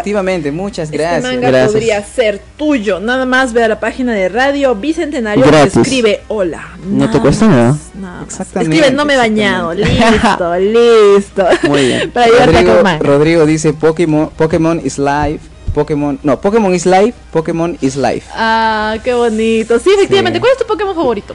[0.03, 1.23] Efectivamente, muchas gracias.
[1.23, 1.71] Este manga Gracias.
[1.71, 2.99] podría ser tuyo.
[2.99, 5.77] Nada más ve a la página de Radio Bicentenario Gratis.
[5.77, 6.61] y escribe hola.
[6.85, 8.23] No te Nada cuesta más, nada.
[8.23, 9.73] Exactamente, Escribe no me he bañado.
[9.73, 11.45] Listo, listo.
[11.69, 12.11] Muy bien.
[12.13, 12.83] Para ayudarte a Rodrigo.
[12.99, 15.39] Rodrigo dice Pokémon, Pokémon is life.
[15.73, 18.27] Pokémon, no, Pokémon is life, Pokémon is life.
[18.35, 19.79] Ah, qué bonito.
[19.79, 20.37] Sí, efectivamente.
[20.37, 20.41] Sí.
[20.41, 21.33] ¿Cuál es tu Pokémon favorito?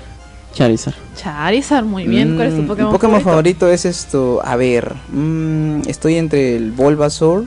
[0.54, 0.94] Charizard.
[1.16, 2.36] Charizard, muy bien.
[2.36, 3.60] ¿Cuál es tu Mm, Pokémon, mi Pokémon favorito?
[3.60, 7.44] favorito es esto, a ver, mm, estoy entre el Bulbasaur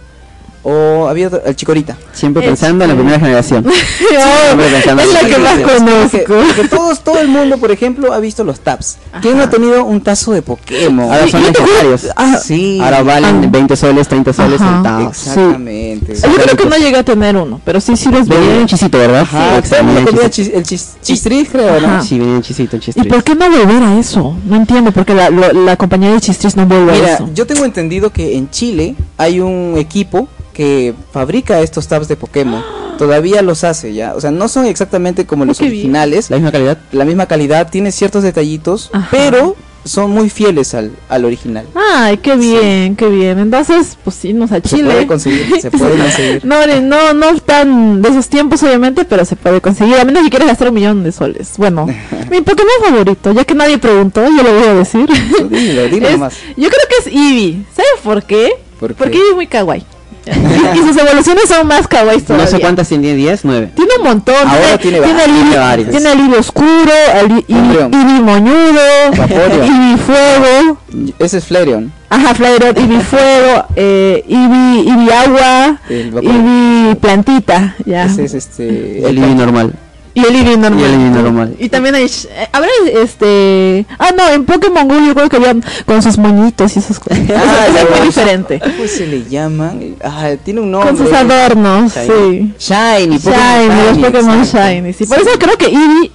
[0.64, 1.98] o había otro- el Chikorita.
[2.14, 3.66] Siempre pensando en la primera generación.
[3.98, 6.34] Siempre pensando en es la que más conozco.
[6.56, 8.98] porque todos, todo el mundo, por ejemplo, ha visto los tabs.
[9.22, 11.12] ¿Quién no ha tenido un tazo de Pokémon?
[11.12, 12.08] Ahora son necesarios.
[12.16, 12.80] Ah, sí.
[12.82, 14.62] Ahora valen 20 soles, 30 soles.
[15.10, 16.16] Exactamente.
[16.16, 18.62] Yo creo que no llegué a tener uno, pero sí, sí los Venía veía.
[18.62, 19.26] en chisito, ¿verdad?
[19.32, 20.52] El mundo venía en tenía chisito.
[20.54, 22.04] chis- el chis- chistris, creo, ¿no?
[22.04, 23.08] Sí, venía en chisito, en ¿Y chistris.
[23.08, 24.36] por qué no volver a eso?
[24.46, 27.30] No entiendo, porque la, compañía de Chistris no vuelve a Mira, eso.
[27.34, 32.64] yo tengo entendido que en Chile hay un equipo que fabrica estos tabs de Pokémon.
[32.98, 34.14] Todavía los hace ya.
[34.16, 35.74] O sea, no son exactamente como los qué bien.
[35.76, 36.30] originales.
[36.30, 36.78] ¿La misma calidad?
[36.92, 39.08] La misma calidad, tiene ciertos detallitos, Ajá.
[39.12, 41.66] pero son muy fieles al, al original.
[41.74, 43.40] Ay, qué bien, qué bien.
[43.40, 44.84] Entonces, pues irnos a Se Chile.
[44.92, 46.46] puede conseguir, se puede conseguir.
[46.46, 49.96] No, ni- no, no tan de esos tiempos, obviamente, pero se puede conseguir.
[49.98, 51.54] A menos que quieras gastar un millón de soles.
[51.58, 51.88] Bueno,
[52.30, 55.10] mi Pokémon favorito, ya que nadie preguntó, yo lo voy a decir.
[55.50, 56.36] Dilo, dilo Es- nomás.
[56.56, 57.66] yo creo que es Eevee.
[57.76, 58.52] ¿Sabes por qué?
[58.80, 58.96] ¿Por qué?
[58.96, 59.84] Porque Eevee es muy kawaii.
[60.74, 62.48] y sus evoluciones son más kawaii No todavía.
[62.48, 63.72] sé cuántas tiene, 10, 9.
[63.76, 64.36] Tiene un montón.
[64.48, 65.28] Ahora tiene, tiene tiene, varias.
[65.28, 65.90] el Tiene varias.
[65.90, 67.46] tiene el Eevee oscuro, el.
[67.48, 68.82] Eevee moñudo.
[69.14, 70.78] Eevee fuego.
[71.20, 71.92] Ese es Flareon.
[72.10, 75.80] Ajá, Flareon, Eevee fuego, eh, Eevee, Eevee agua.
[75.90, 78.06] Eevee plantita, ya.
[78.06, 79.08] Ese es este.
[79.08, 79.74] El Eevee normal.
[80.14, 80.80] Y el Eevee normal.
[80.80, 81.56] Y el Eevee normal.
[81.60, 82.70] Y también hay, sh- eh, habrá
[83.02, 87.00] este, ah no, en Pokémon Go yo creo que había con sus moñitos y esas
[87.00, 87.20] cosas.
[87.36, 88.60] Ah, es muy diferente.
[88.60, 89.96] ¿Cómo se le llaman?
[90.04, 90.90] Ah, tiene un nombre.
[90.94, 92.54] Con sus adornos, sí.
[92.60, 93.20] Shiny.
[93.20, 94.68] Pokémon Shiny, los Pokémon exacto.
[94.70, 95.06] Shiny, sí.
[95.06, 96.12] Por eso creo que Eevee,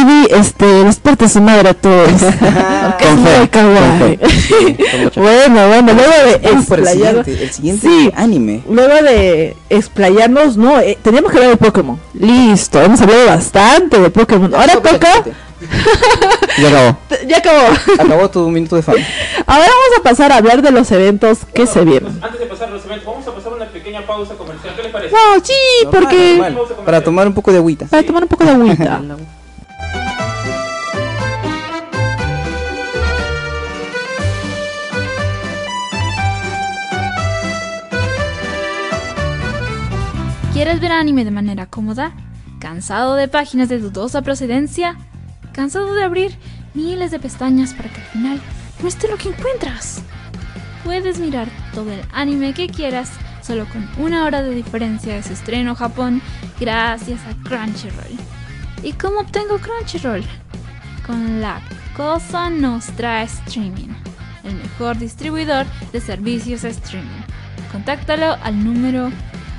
[0.00, 2.08] Eevee, este, a su madre a todos.
[3.02, 3.24] Con
[5.22, 8.12] bueno, bueno, luego de por el explayar- siguiente, el siguiente Sí.
[8.16, 8.62] anime.
[8.68, 11.98] Luego de explayarnos, no, eh, teníamos que hablar de Pokémon.
[12.14, 14.54] Listo, hemos hablado bastante de Pokémon.
[14.54, 15.24] Ahora Sóplate, toca.
[16.58, 16.98] Ya acabó.
[17.26, 17.62] Ya acabó.
[17.98, 18.98] Acabó tu minuto de fama.
[19.46, 22.18] Ahora vamos a pasar a hablar de los eventos que Bueno, se vienen.
[22.22, 24.74] Antes de pasar a los eventos, vamos a pasar una pequeña pausa comercial.
[24.76, 25.14] ¿Qué les parece?
[25.14, 25.52] No, sí,
[25.84, 26.36] Normal, porque.
[26.38, 27.86] normal, Para tomar un poco de agüita.
[27.86, 29.00] Para tomar un poco de agüita.
[40.56, 42.12] ¿Quieres ver anime de manera cómoda?
[42.60, 44.96] ¿Cansado de páginas de dudosa procedencia?
[45.52, 46.34] ¿Cansado de abrir
[46.72, 48.40] miles de pestañas para que al final
[48.80, 50.02] no esté lo que encuentras?
[50.82, 53.10] Puedes mirar todo el anime que quieras
[53.42, 56.22] solo con una hora de diferencia de su estreno en Japón
[56.58, 58.16] gracias a Crunchyroll.
[58.82, 60.24] ¿Y cómo obtengo Crunchyroll?
[61.06, 61.60] Con la
[61.94, 63.90] Cosa Nostra Streaming,
[64.42, 67.24] el mejor distribuidor de servicios streaming.
[67.70, 69.12] Contáctalo al número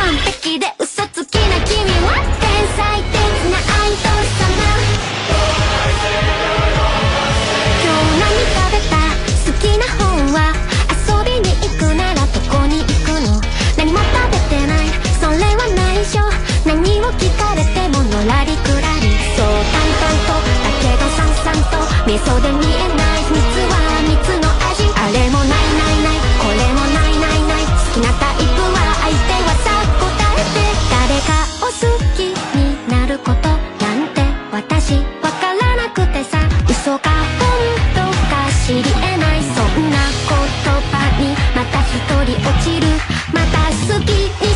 [0.00, 3.14] 完璧で嘘つきな君は天才的
[3.52, 4.39] なアイドル
[42.42, 42.86] 落ちる。
[43.32, 43.58] また
[43.94, 44.49] 好き。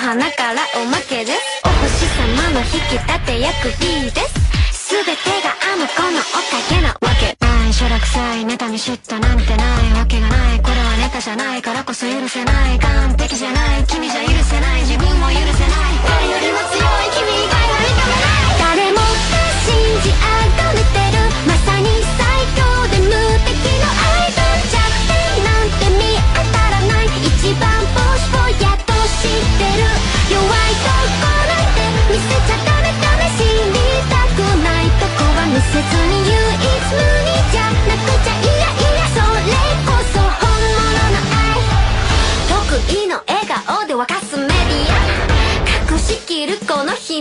[0.00, 1.38] 花からおまけです。
[1.62, 4.94] お星様の引き立て役いいです。
[4.94, 5.12] 全て
[5.44, 7.36] があの子のおかげなわけ。
[7.44, 9.59] ない楽臭いネタい妬嫉妬なんて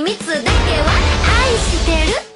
[0.09, 0.87] 蜜だけは
[1.39, 2.28] 愛してる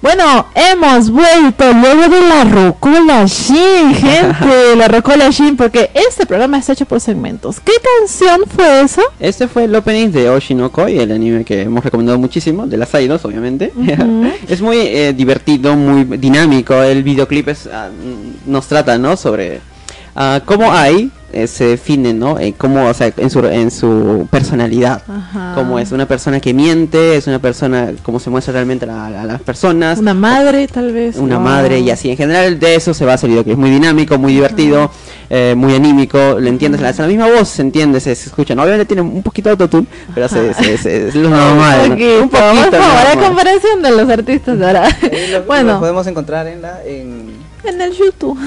[0.00, 4.76] Bueno, hemos vuelto luego de la Rocola Shin, gente.
[4.76, 7.58] la Rocola Shin, porque este programa está hecho por segmentos.
[7.58, 9.02] ¿Qué canción fue esa?
[9.18, 13.24] Este fue el opening de Oshinokoi, el anime que hemos recomendado muchísimo, de las idols,
[13.24, 13.72] obviamente.
[13.74, 16.80] Uh es muy eh, divertido, muy dinámico.
[16.80, 17.88] El videoclip ah,
[18.46, 19.16] nos trata, ¿no?
[19.16, 19.60] Sobre
[20.14, 21.10] ah, cómo hay
[21.42, 22.38] eh, se define, ¿no?
[22.38, 25.02] Eh, como, o sea, en su, en su personalidad.
[25.08, 25.52] Ajá.
[25.54, 29.24] Como es una persona que miente, es una persona, como se muestra realmente a, a
[29.24, 29.98] las personas.
[29.98, 31.16] Una madre, tal vez.
[31.16, 33.70] una madre y así en general de eso se basa el video que es muy
[33.70, 34.90] dinámico muy divertido
[35.30, 38.62] eh, muy anímico le entiendes la, la misma voz se entiende se, se escucha ¿no?
[38.62, 41.94] obviamente tiene un poquito de autotune pero se, se- se- es lo normal Un ¿no?
[41.94, 43.24] poquito, un poquito por favor, a normal.
[43.26, 44.88] comparación de los artistas de ahora.
[45.32, 47.30] Lo, bueno, lo podemos encontrar en la en,
[47.68, 48.38] en el YouTube.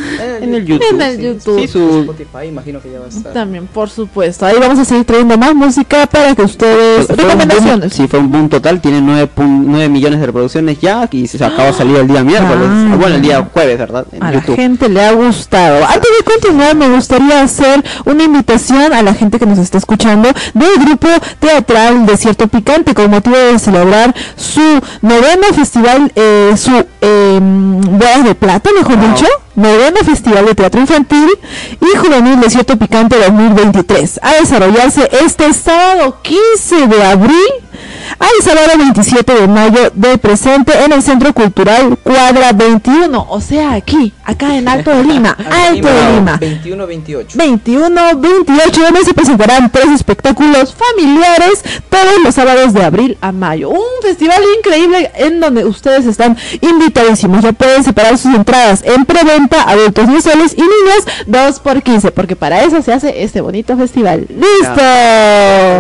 [0.42, 1.22] en el YouTube En el sí.
[1.24, 1.60] YouTube.
[1.62, 3.34] Sí, su- Spotify, imagino que ya va a estar.
[3.34, 4.46] También, por supuesto.
[4.46, 7.06] Ahí vamos a seguir trayendo más música para que ustedes...
[7.08, 7.94] Fue un boom, Recomendaciones.
[7.94, 11.66] sí, fue un boom total, tiene 9, 9 millones de reproducciones ya y se acaba
[11.66, 12.96] de salir el día miércoles, Ah.
[13.00, 14.06] bueno, el día jueves, ¿verdad?
[14.12, 14.56] En A la YouTube.
[14.56, 15.86] gente le ha gustado.
[15.86, 20.30] Antes de continuar, me gustaría hacer una invitación a la gente que nos está escuchando
[20.54, 21.08] del grupo
[21.40, 24.62] teatral Desierto Picante con motivo de celebrar su
[25.02, 29.11] noveno festival, eh, su eh, bodas de plata, mejor dicho,
[29.56, 31.30] noveno festival de teatro infantil
[31.80, 37.52] y juvenil Desierto Picante 2023, a desarrollarse este sábado 15 de abril
[38.22, 43.74] al sábado 27 de mayo del presente en el Centro Cultural Cuadra 21, o sea,
[43.74, 45.32] aquí, acá en Alto de Lima,
[45.70, 46.38] Alto de Lima.
[46.38, 47.38] 21 28.
[47.38, 53.70] 21, 28, donde se presentarán tres espectáculos familiares todos los sábados de abril a mayo.
[53.70, 57.44] Un festival increíble en donde ustedes están invitadísimos.
[57.44, 62.36] Ya pueden separar sus entradas en preventa, adultos mensuales y niños 2 por 15, porque
[62.36, 64.28] para eso se hace este bonito festival.
[64.30, 64.82] ¡Listo!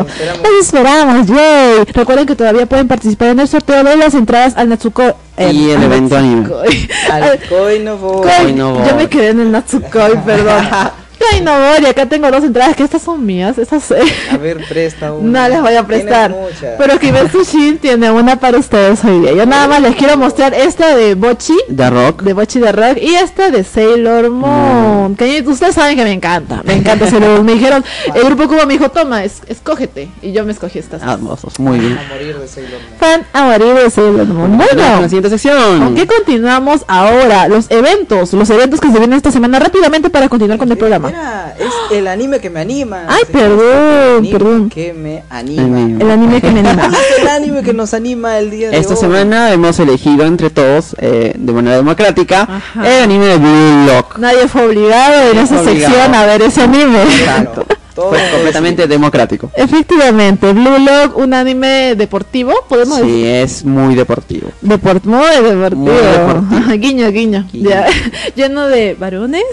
[0.08, 0.42] esperamos.
[0.44, 1.86] Los esperamos, yay.
[1.94, 5.16] Recuerden que todavía pueden participar en el sorteo de las entradas al Natsuko.
[5.38, 6.48] Y el evento anime.
[7.12, 7.40] Al.
[7.50, 8.94] Koi- no Yo voy.
[8.98, 10.64] me quedé en el Natsukoi, perdón.
[11.30, 14.66] Koi no voy, acá tengo dos entradas que estas son mías, estas eh, A ver,
[14.68, 15.44] presta una.
[15.48, 16.32] no les voy a prestar.
[16.32, 16.76] muchas.
[16.78, 19.34] Pero Kimetsu Shin tiene una para ustedes hoy día.
[19.34, 22.24] Yo nada más les quiero mostrar esta de Bochi, The Rock.
[22.24, 25.16] de Bochi de Rock y esta de Sailor Moon.
[25.16, 27.46] Que ustedes saben que me encanta, me encanta Sailor Moon.
[27.46, 27.84] Me dijeron,
[28.16, 30.10] el grupo Cuba me dijo, toma, es- escógete.
[30.22, 31.02] Y yo me escogí estas.
[31.04, 31.98] Ah, hermosos, muy bien.
[31.98, 33.00] A morir de Sailor Moon.
[33.00, 34.58] Fan a morir de Sailor Moon.
[34.58, 35.02] Bueno.
[35.02, 35.80] la siguiente sección.
[35.84, 37.48] ¿Con qué continuamos ahora?
[37.48, 41.11] Los eventos, los eventos que se vienen esta semana rápidamente para continuar con el programa.
[41.60, 43.06] Es el anime que me anima.
[43.08, 44.70] Ay, perdón, perdón.
[44.70, 45.62] Que me anima.
[45.64, 46.04] Anima.
[46.04, 46.88] El anime que me anima.
[46.88, 49.00] Es el anime que nos anima el día de Esta hoy.
[49.00, 52.88] semana hemos elegido entre todos, eh, de manera democrática, Ajá.
[52.88, 54.18] el anime de Blue Lock.
[54.18, 55.80] Nadie fue obligado en esa obligado.
[55.96, 57.00] sección a ver ese anime.
[57.24, 59.52] Claro, todo Fue es completamente democrático.
[59.56, 63.26] Efectivamente, Blue Lock, un anime deportivo, podemos Sí, decir.
[63.28, 64.50] es muy deportivo.
[64.62, 65.76] Deport muy deportivo.
[65.82, 66.72] Muy deportivo.
[66.78, 67.48] guiño, guiño.
[67.52, 67.70] Guiño.
[67.70, 67.88] Ya.
[68.36, 69.44] Lleno de varones.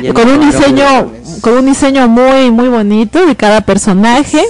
[0.00, 0.58] Lleno con un varones.
[0.58, 4.42] diseño, con un diseño muy, muy bonito de cada personaje.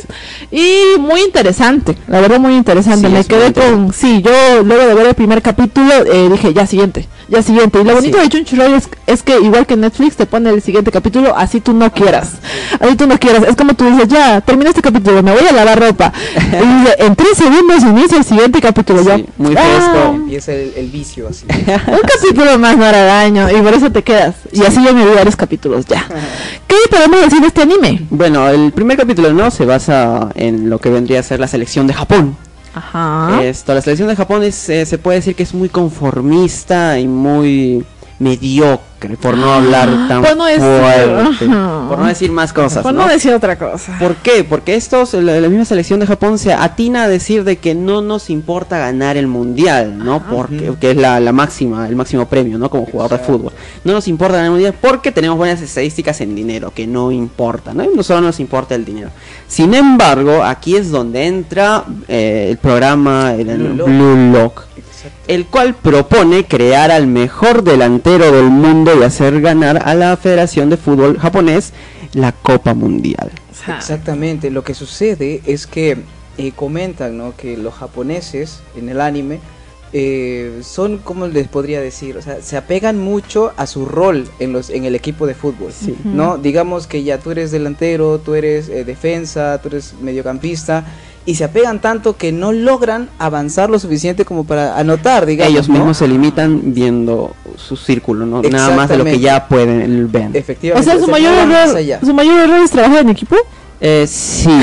[0.51, 1.97] Y muy interesante.
[2.09, 3.07] La verdad, muy interesante.
[3.09, 3.93] Sí, Me quedé con.
[3.93, 7.09] Sí, yo luego de ver el primer capítulo eh, dije, ya siguiente.
[7.33, 7.81] Ya siguiente.
[7.81, 8.25] Y lo bonito Sí.
[8.25, 11.73] de Crunchyroll es, es que igual que Netflix te pone el siguiente capítulo, así tú
[11.73, 12.33] no quieras.
[12.79, 13.45] Así tú no quieras.
[13.49, 16.13] Es como tú dices, ya, termina este capítulo, me voy a lavar ropa.
[16.37, 19.01] y dice, en tres segundos inicia el siguiente capítulo.
[19.03, 20.15] Sí, yo, muy "Ah, fresco.
[20.15, 21.47] Empieza el, el vicio así.
[21.49, 24.35] un capítulo más no hará daño y por eso te quedas.
[24.53, 26.05] Y así yo me vi varios capítulos ya.
[26.67, 28.03] ¿Qué podemos decir de este anime?
[28.11, 31.87] Bueno, el primer capítulo no se basa en lo que vendría a ser la selección
[31.87, 32.37] de Japón.
[32.75, 33.43] Ajá.
[33.43, 37.07] Esto, la selección de Japón es, eh, se puede decir que es muy conformista y
[37.07, 37.85] muy
[38.19, 38.85] mediocre,
[39.21, 41.47] por no hablar tan Por no decir- fuerte,
[41.89, 42.83] por no decir más cosas.
[42.83, 43.03] Por ¿no?
[43.07, 43.97] no decir otra cosa.
[43.99, 44.45] ¿Por qué?
[44.45, 48.03] Porque estos, la, la misma selección de Japón se atina a decir de que no
[48.03, 50.23] nos importa ganar el mundial, ¿no?
[50.29, 52.71] Porque que es la, la máxima, el máximo premio, ¿no?
[52.71, 53.53] Como jugador de fútbol.
[53.85, 57.75] No nos importa ganar el mundial porque tenemos buenas estadísticas en dinero, que no importa,
[57.75, 57.85] ¿no?
[57.95, 59.11] No solo nos importa el dinero.
[59.49, 63.87] Sin embargo, aquí es donde entra eh, el programa el, el Blue Lock.
[63.89, 65.19] Blue Lock, Exacto.
[65.29, 70.71] el cual propone crear al mejor delantero del mundo y hacer ganar a la Federación
[70.71, 71.73] de Fútbol japonés
[72.13, 73.31] la Copa Mundial.
[73.77, 75.99] Exactamente, lo que sucede es que
[76.39, 77.37] eh, comentan ¿no?
[77.37, 79.41] que los japoneses en el anime
[79.95, 82.17] eh, son, como les podría decir?
[82.17, 85.73] O sea, se apegan mucho a su rol en, los, en el equipo de fútbol.
[85.73, 85.95] Sí.
[86.05, 86.39] ¿no?
[86.39, 90.87] Digamos que ya tú eres delantero, tú eres eh, defensa, tú eres mediocampista
[91.25, 95.53] y se apegan tanto que no logran avanzar lo suficiente como para anotar, digamos.
[95.53, 95.75] Ellos ¿no?
[95.77, 98.43] mismos se limitan viendo su círculo, ¿no?
[98.43, 100.31] Nada más de lo que ya pueden ver.
[100.33, 100.91] O Efectivamente.
[100.91, 103.37] sea, su se mayor error, su mayor error es trabajar en equipo.
[103.85, 104.49] Eh, sí.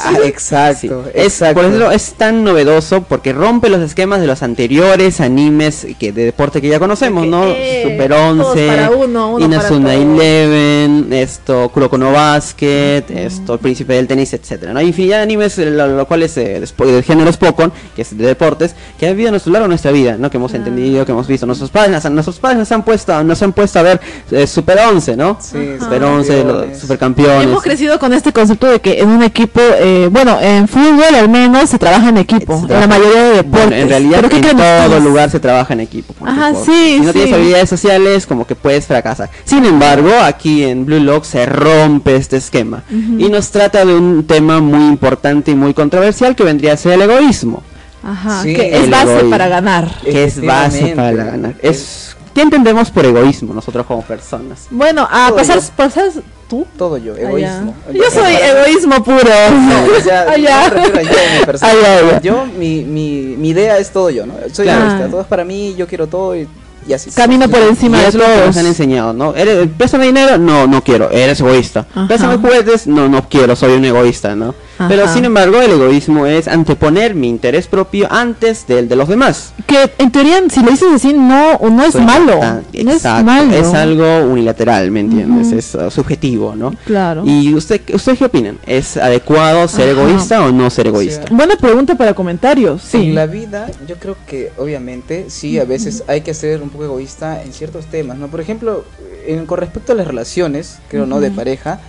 [0.00, 1.10] Ah, exacto, Sí.
[1.12, 1.60] Es, exacto.
[1.60, 6.24] por eso es tan novedoso porque rompe los esquemas de los anteriores animes que de
[6.24, 7.46] deporte que ya conocemos, ¿no?
[7.48, 10.20] eh, Super todos 11, para uno, uno Inazuma para todos.
[10.20, 14.72] Eleven, esto, Kuroko no Basket, esto, el Príncipe del Tenis, etcétera.
[14.72, 14.78] ¿no?
[14.78, 18.02] Hay infinidad de animes, eh, lo, lo cual es eh, despo- de género Pokémon, que
[18.02, 20.30] es de deportes, que ha vivido a nuestro largo de nuestra vida, ¿no?
[20.30, 21.44] Que hemos entendido, que hemos visto.
[21.44, 24.46] Nuestros padres, nos han- nuestros padres nos han puesto, nos han puesto a ver eh,
[24.46, 25.38] Super 11, ¿no?
[25.40, 27.42] Sí, Super 11, los supercampeones.
[27.48, 31.28] Hemos crecido con este concepto de que en un equipo, eh, bueno, en fútbol al
[31.28, 33.66] menos se trabaja en equipo, en la mayoría de deportes.
[33.68, 36.14] Bueno, en realidad ¿Pero qué en todo lugar se trabaja en equipo.
[36.24, 39.30] Ajá, sí, Si no tienes habilidades sociales, como que puedes fracasar.
[39.44, 44.24] Sin embargo, aquí en Blue Lock se rompe este esquema y nos trata de un
[44.24, 47.62] tema muy importante y muy controversial que vendría a ser el egoísmo,
[48.02, 49.30] Ajá, Sí, que es base egoísmo.
[49.30, 49.90] para ganar.
[50.04, 51.54] que es base para ganar.
[51.62, 52.07] Es
[52.38, 54.68] ¿Qué entendemos por egoísmo nosotros como personas?
[54.70, 55.34] Bueno, a yo.
[55.76, 56.08] pasar
[56.48, 56.64] tú.
[56.78, 57.74] Todo yo, Ah, egoísmo.
[57.92, 59.18] Yo soy egoísmo puro.
[59.50, 60.68] No, o sea, Ah, ya.
[60.68, 61.72] no me refiero a yo, mi persona.
[61.72, 62.20] Ah, ya, ya.
[62.20, 64.34] Yo, mi, mi, mi idea es todo yo, ¿no?
[64.52, 64.84] Soy Claro.
[64.86, 66.46] egoísta, todo es para mí, yo quiero todo y,
[66.86, 67.10] y así.
[67.10, 68.46] Camino por encima y de es lo que todos.
[68.46, 69.34] nos han enseñado, ¿no?
[69.34, 70.38] ¿Eres, ¿Préstame dinero?
[70.38, 71.86] No, no quiero, eres egoísta.
[71.90, 72.06] Ajá.
[72.06, 72.86] ¿Préstame juguetes?
[72.86, 74.54] No, no quiero, soy un egoísta, ¿no?
[74.88, 75.14] Pero Ajá.
[75.14, 79.52] sin embargo, el egoísmo es anteponer mi interés propio antes del de los demás.
[79.66, 82.38] Que en teoría, si lo dices así, no, no es Soy malo.
[82.38, 83.52] tan- No es exacto, malo.
[83.54, 85.52] es algo unilateral, ¿me entiendes?
[85.52, 86.72] Es uh, subjetivo, ¿no?
[86.84, 87.22] Claro.
[87.26, 88.58] ¿Y usted, usted qué opinan?
[88.66, 90.00] ¿Es adecuado ser Ajá.
[90.02, 91.26] egoísta o no ser egoísta?
[91.30, 92.82] Buena pregunta para comentarios.
[92.82, 92.98] Sí.
[93.08, 96.84] En la vida, yo creo que obviamente sí, a veces hay que ser un poco
[96.84, 98.28] egoísta en ciertos temas, ¿no?
[98.28, 98.84] Por ejemplo,
[99.26, 101.20] en, con respecto a las relaciones, creo, ¿no?
[101.20, 101.36] De Ujú.
[101.36, 101.80] pareja,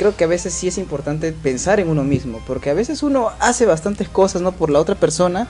[0.00, 3.32] creo que a veces sí es importante pensar en uno mismo, porque a veces uno
[3.38, 4.52] hace bastantes cosas, ¿no?
[4.52, 5.46] Por la otra persona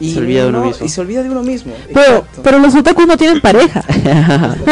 [0.00, 0.86] y Se olvida de uno no- mismo.
[0.86, 1.72] Y se olvida de uno mismo.
[1.94, 2.40] Pero, exacto.
[2.42, 3.84] pero los otakus no tienen pareja.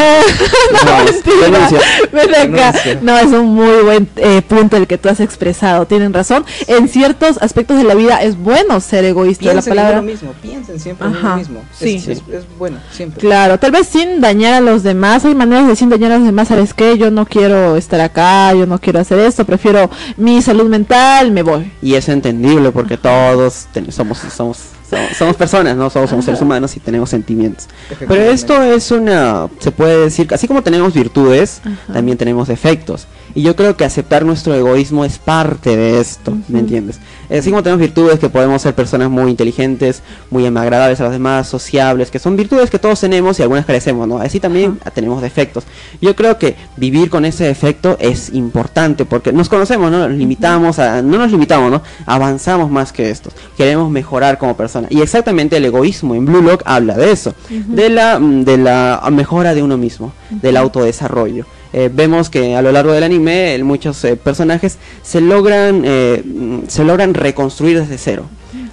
[0.85, 1.68] No, mentira.
[2.12, 2.75] Ven acá.
[3.03, 5.87] No, es un muy buen eh, punto el que tú has expresado.
[5.87, 6.45] Tienen razón.
[6.66, 9.45] En ciertos aspectos de la vida es bueno ser egoísta.
[9.47, 9.99] La Piensen en palabra.
[10.01, 11.61] uno mismo, piensen siempre en uno mismo.
[11.73, 11.97] Es- sí.
[11.97, 13.21] Es, es bueno, siempre.
[13.21, 15.25] Claro, tal vez sin dañar a los demás.
[15.25, 16.49] Hay maneras de sin dañar a los demás.
[16.49, 16.97] ¿Sabes qué?
[16.99, 19.45] Yo no quiero estar acá, yo no quiero hacer esto.
[19.45, 21.71] Prefiero mi salud mental, me voy.
[21.83, 24.59] Y es entendible porque todos ten- somos, somos,
[24.91, 25.88] somos, somos personas, ¿no?
[25.88, 27.68] Somos, somos seres humanos y tenemos sentimientos.
[27.99, 31.62] Pero esto es una, se puede decir, que así como tenemos virtudes,
[31.93, 33.07] también tenemos defectos.
[33.34, 36.99] Y yo creo que aceptar nuestro egoísmo es parte de esto, ¿me entiendes?
[37.30, 41.49] Así como tenemos virtudes que podemos ser personas muy inteligentes, muy agradables a los demás,
[41.49, 44.18] sociables, que son virtudes que todos tenemos y algunas carecemos, ¿no?
[44.18, 45.64] Así también tenemos defectos.
[46.01, 50.09] Yo creo que vivir con ese defecto es importante porque nos conocemos, ¿no?
[50.09, 51.82] Nos limitamos, a, no nos limitamos, ¿no?
[52.07, 53.32] Avanzamos más que estos.
[53.57, 54.57] Queremos mejorar como
[54.89, 55.01] persona.
[55.01, 59.03] Y exactamente el egoísmo en Blue Lock habla de eso, de la mm, de la
[59.12, 61.45] mejora de uno mismo, del autodesarrollo.
[61.72, 66.22] Eh, vemos que a lo largo del anime el- muchos eh, personajes se logran eh,
[66.24, 68.24] mm, se logran reconstruir desde cero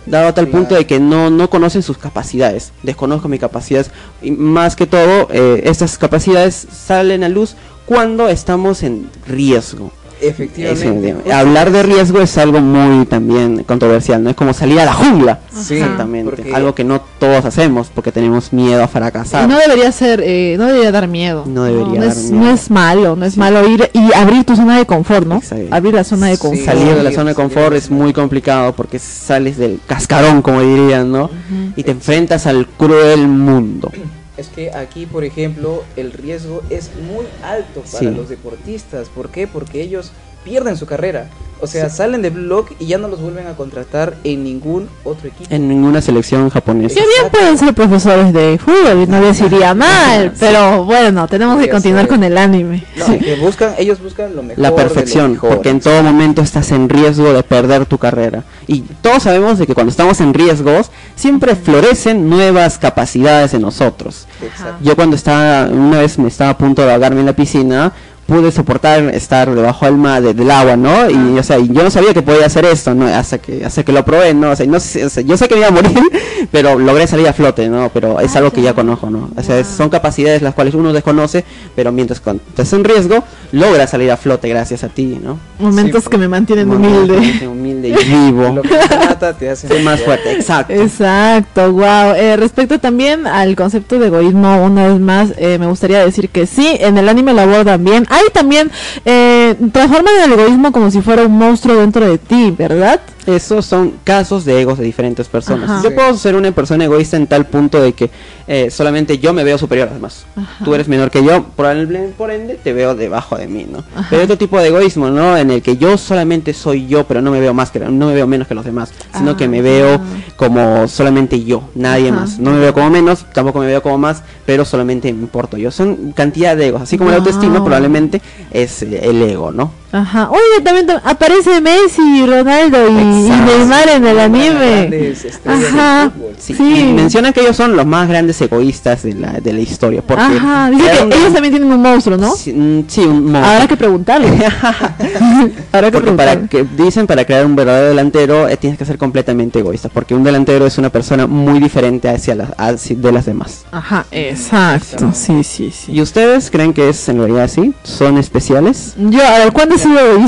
[0.08, 2.72] dado a tal punto de que no, no conocen sus capacidades.
[2.82, 3.92] Desconozco mis capacidades
[4.22, 7.56] y más que todo eh, estas capacidades salen a luz
[7.86, 9.92] cuando estamos en riesgo
[10.22, 11.32] Efectivamente.
[11.32, 14.94] Hablar de es- riesgo es algo muy también controversial no es como salir a la
[14.94, 19.48] jungla Sí, exactamente porque- algo que no todos hacemos porque tenemos miedo a fracasar Y
[19.48, 21.44] no debería ser, eh, no debería dar miedo.
[21.46, 22.46] No debería dar es, miedo.
[22.46, 25.38] no es malo, no es malo ir y abrir tu zona de confort, ¿no?
[25.38, 25.68] Exacto.
[25.72, 26.42] Abrir la zona de Sí.
[26.42, 26.66] confort.
[26.66, 31.12] salir de la zona de confort es muy complicado porque sales del cascarón, como dirían,
[31.12, 31.30] ¿no?
[31.76, 33.92] Y te enfrentas al cruel mundo.
[34.38, 38.16] Es que aquí, por ejemplo, el riesgo es muy alto para Sí.
[38.16, 39.10] los deportistas.
[39.10, 39.48] ¿Por qué?
[39.48, 40.12] Porque ellos
[40.48, 41.28] pierden su carrera.
[41.60, 45.28] O sea, salen de blog y ya no los vuelven a contratar en ningún otro
[45.28, 45.50] equipo.
[45.50, 46.94] En ninguna selección japonesa.
[46.96, 51.62] Que bien pueden ser profesores de fútbol no les iría mal, pero bueno, tenemos que
[51.62, 52.84] Podría continuar con el anime.
[52.96, 54.60] No, que buscan, ellos buscan lo mejor.
[54.60, 55.50] La de lo perfección, mejor.
[55.56, 58.44] porque en todo momento estás en riesgo de perder tu carrera.
[58.68, 64.28] Y todos sabemos de que cuando estamos en riesgos, siempre florecen nuevas capacidades en nosotros.
[64.44, 64.76] Exacto.
[64.82, 67.94] Yo cuando estaba, una vez me estaba a punto de ahogarme en la piscina,
[68.28, 71.10] pude soportar estar debajo del mar, de- del agua, ¿no?
[71.10, 73.08] Y, o sea, y yo no sabía que podía hacer esto, ¿no?
[73.08, 74.52] Hasta que, hasta que lo probé, ¿no?
[74.52, 75.98] O sea, no sé, o sea, yo sé que me iba a morir,
[76.52, 77.90] pero logré salir a flote, ¿no?
[77.94, 79.30] Pero es algo que ya conozco, ¿no?
[79.36, 83.24] O sea, son capacidades las cuales uno desconoce, pero mientras estás en riesgo,
[83.54, 85.40] logra salir a flote gracias a ti, ¿no?
[85.60, 87.18] Momentos Sí, que me mantienen humilde.
[87.18, 87.48] Humilde
[87.92, 88.50] vivo.
[88.50, 90.74] Lo que te mata te hace más fuerte, exacto.
[90.74, 92.14] Exacto, wow.
[92.38, 96.78] respecto también al concepto de egoísmo, una vez más, eh, me gustaría decir que sí,
[96.80, 98.06] en el anime lo abordan bien.
[98.10, 98.72] Hay también,
[99.06, 103.00] eh, transforman el egoísmo como si fuera un monstruo dentro de ti, ¿verdad?
[103.28, 105.70] Esos son casos de egos de diferentes personas.
[105.70, 105.84] Ajá.
[105.84, 105.96] Yo Sí.
[105.96, 108.10] puedo ser una persona egoísta en tal punto de que
[108.48, 110.26] eh, solamente yo me veo superior a los demás.
[110.36, 110.64] Ajá.
[110.64, 113.84] Tú eres menor que yo, probablemente por ende te veo debajo de mí, ¿no?
[114.10, 115.36] Pero hay otro tipo de egoísmo, ¿no?
[115.38, 118.14] En el que yo solamente soy yo, pero no me veo más que no me
[118.14, 120.00] veo menos que los demás, sino que me veo
[120.38, 122.22] como solamente yo, nadie Ajá.
[122.22, 122.40] más.
[122.40, 125.70] No me veo como menos, tampoco me veo como más, pero solamente me importo yo.
[125.72, 127.66] Son cantidad de egos, así como la autoestima Wow.
[127.66, 128.22] probablemente
[128.52, 129.72] es eh, el ego, ¿no?
[129.92, 130.30] Ajá.
[130.30, 133.30] Oye, también ta- aparece Messi, Ronaldo y, y.
[133.30, 135.14] Neymar en el anime.
[135.46, 136.12] Ajá.
[136.38, 140.02] Sí, mencionan que ellos son los más grandes egoístas de la, de la historia.
[140.06, 140.70] Porque Ajá.
[140.70, 142.36] Dice ellos también tienen un monstruo, ¿no?
[142.36, 143.46] Sí, mm, sí, un monstruo.
[143.46, 144.28] Habrá que preguntarle.
[145.72, 148.98] Habrá que Porque para que dicen para crear un verdadero delantero eh, tienes que ser
[148.98, 153.26] completamente egoísta, porque un delantero es una persona muy diferente hacia las hacia- de las
[153.26, 153.66] demás.
[153.72, 155.12] Ajá, exacto.
[155.14, 155.92] Sí, sí, sí.
[155.94, 157.74] ¿Y ustedes creen que es en realidad así?
[157.84, 158.94] ¿Son especiales?
[158.98, 160.20] Yo, a ver, ¿cuándo sido?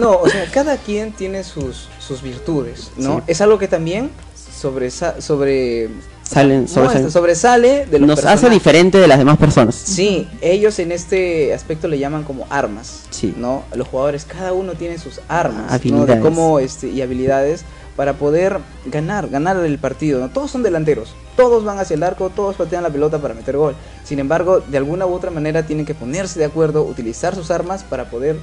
[0.00, 3.18] No, o sea, cada quien tiene sus, sus virtudes, ¿no?
[3.18, 3.22] Sí.
[3.28, 4.10] Es algo que también
[4.54, 5.88] sobresa sobre
[6.22, 7.06] Salen, sobresalen.
[7.06, 9.74] este, sobresale de los Nos hace diferente de las demás personas.
[9.74, 13.34] Sí, ellos en este aspecto le llaman como armas, Sí.
[13.36, 13.64] ¿no?
[13.74, 16.06] Los jugadores, cada uno tiene sus armas, ¿no?
[16.06, 17.64] De cómo, este, y habilidades
[17.94, 20.28] para poder ganar, ganar el partido, ¿no?
[20.30, 23.74] Todos son delanteros, todos van hacia el arco, todos patean la pelota para meter gol.
[24.02, 27.84] Sin embargo, de alguna u otra manera tienen que ponerse de acuerdo, utilizar sus armas
[27.84, 28.36] para poder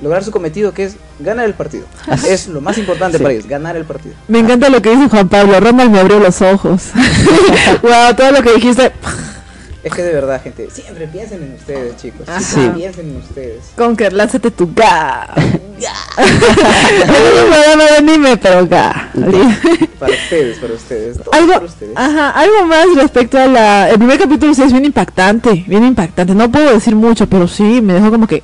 [0.00, 1.86] lograr su cometido, que es ganar el partido.
[2.28, 3.22] es lo más importante Sí.
[3.22, 4.14] para ellos, ganar el partido.
[4.28, 5.58] Me encanta lo que dice Juan Pablo.
[5.60, 6.90] Ronald me abrió los ojos.
[7.82, 8.92] wow, todo lo que dijiste.
[9.82, 12.26] Es que de verdad, gente, siempre piensen en ustedes, chicos.
[12.40, 13.66] Siempre piensen en ustedes.
[13.76, 15.28] Conker, lánzate tu ga.
[16.16, 19.10] Programa de anime, pero ga.
[20.00, 21.18] Para ustedes, para ustedes.
[21.30, 21.96] algo, para ustedes.
[21.96, 23.88] ajá, algo más respecto a la.
[23.90, 26.34] El primer capítulo sí es bien impactante, bien impactante.
[26.34, 28.42] No puedo decir mucho, pero sí me dejó como que.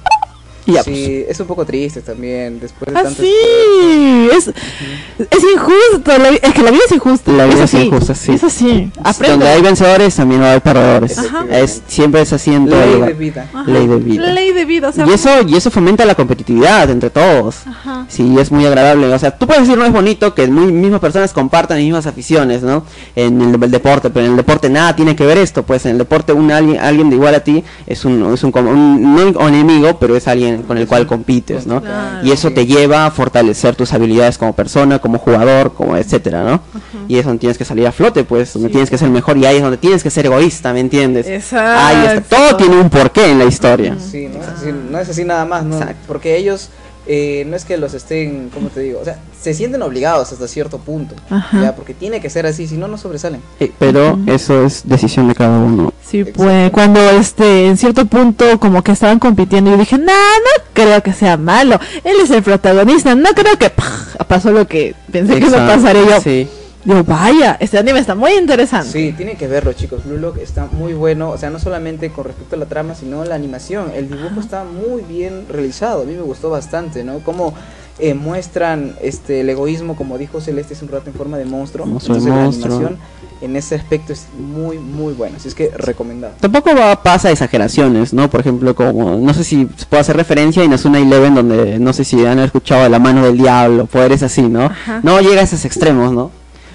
[0.75, 0.97] Ya, pues.
[0.97, 6.29] sí, es un poco triste también, después de Ah, tanto sí, es, es injusto, la
[6.29, 7.33] es que la vida es injusta.
[7.33, 8.33] La vida es así, injusta, sí.
[8.33, 9.31] Es así, aprende.
[9.37, 11.19] Donde hay vencedores también va a haber perdedores.
[11.19, 11.47] Ajá.
[11.51, 13.09] Es, siempre es así en todo Ley lugar.
[13.09, 13.47] de vida.
[13.53, 14.27] Ajá, ley de vida.
[14.33, 17.67] Ley de vida, o sea, Y eso, y eso fomenta la competitividad entre todos.
[17.67, 18.07] Ajá.
[18.09, 19.07] Sí, es muy agradable.
[19.13, 22.07] O sea, tú puedes decir no es bonito que muy mismas personas compartan las mismas
[22.07, 22.85] aficiones, ¿no?
[23.17, 25.63] En el, el deporte, pero en el deporte nada tiene que ver esto.
[25.63, 28.53] Pues en el deporte un alguien, alguien de igual a ti es un, es un,
[28.53, 31.81] com- un- no un enemigo, pero es alguien con el cual compites, ¿no?
[31.81, 32.27] Claro.
[32.27, 36.61] Y eso te lleva a fortalecer tus habilidades como persona, como jugador, como etcétera, ¿no?
[37.09, 39.47] Y es donde tienes que salir a flote, pues, donde tienes que ser mejor y
[39.47, 41.27] ahí es donde tienes que ser egoísta, ¿me entiendes?
[41.27, 42.15] Ahí está.
[42.15, 42.37] Exacto.
[42.37, 43.97] Todo tiene un porqué en la historia.
[43.99, 45.77] Sí, no es así, no es así nada más, ¿no?
[45.77, 46.05] Exacto.
[46.07, 46.71] Porque ellos
[47.07, 49.01] eh, no es que los estén, ¿cómo te digo?
[49.01, 51.61] O sea, se sienten obligados hasta cierto punto, Ajá.
[51.63, 53.41] ya, porque tiene que ser así, si no, no sobresalen.
[53.79, 55.93] Pero eso es decisión de cada uno.
[56.07, 56.43] Sí, Exacto.
[56.45, 61.03] pues cuando este en cierto punto como que estaban compitiendo yo dije, "No, no creo
[61.03, 61.79] que sea malo.
[62.05, 64.25] Él es el protagonista, no creo que ¡pah!
[64.29, 66.49] pasó lo que pensé que Exacto, no pasaría yo." Sí.
[66.85, 68.91] Yo, vaya, este anime está muy interesante.
[68.91, 70.05] Sí, tienen que verlo, chicos.
[70.05, 73.25] Blue Lock está muy bueno, o sea, no solamente con respecto a la trama, sino
[73.25, 73.93] la animación.
[73.95, 77.21] El dibujo está muy bien realizado, a mí me gustó bastante, ¿no?
[77.21, 77.55] Cómo
[77.99, 81.87] eh, muestran este el egoísmo, como dijo Celeste hace un rato en forma de monstruo.
[81.87, 82.77] Monstruo Entonces, la monstruo.
[82.77, 82.99] animación
[83.43, 86.35] en ese aspecto es muy, muy buena, así es que recomendado.
[86.41, 88.31] Tampoco va, pasa exageraciones, ¿no?
[88.31, 91.93] Por ejemplo, como, no sé si se puede hacer referencia a Inazuma Eleven, donde no
[91.93, 94.67] sé si han escuchado de la mano del diablo, poderes así, ¿no?
[94.67, 95.01] Ajá.
[95.03, 96.31] No llega a esos extremos, ¿no?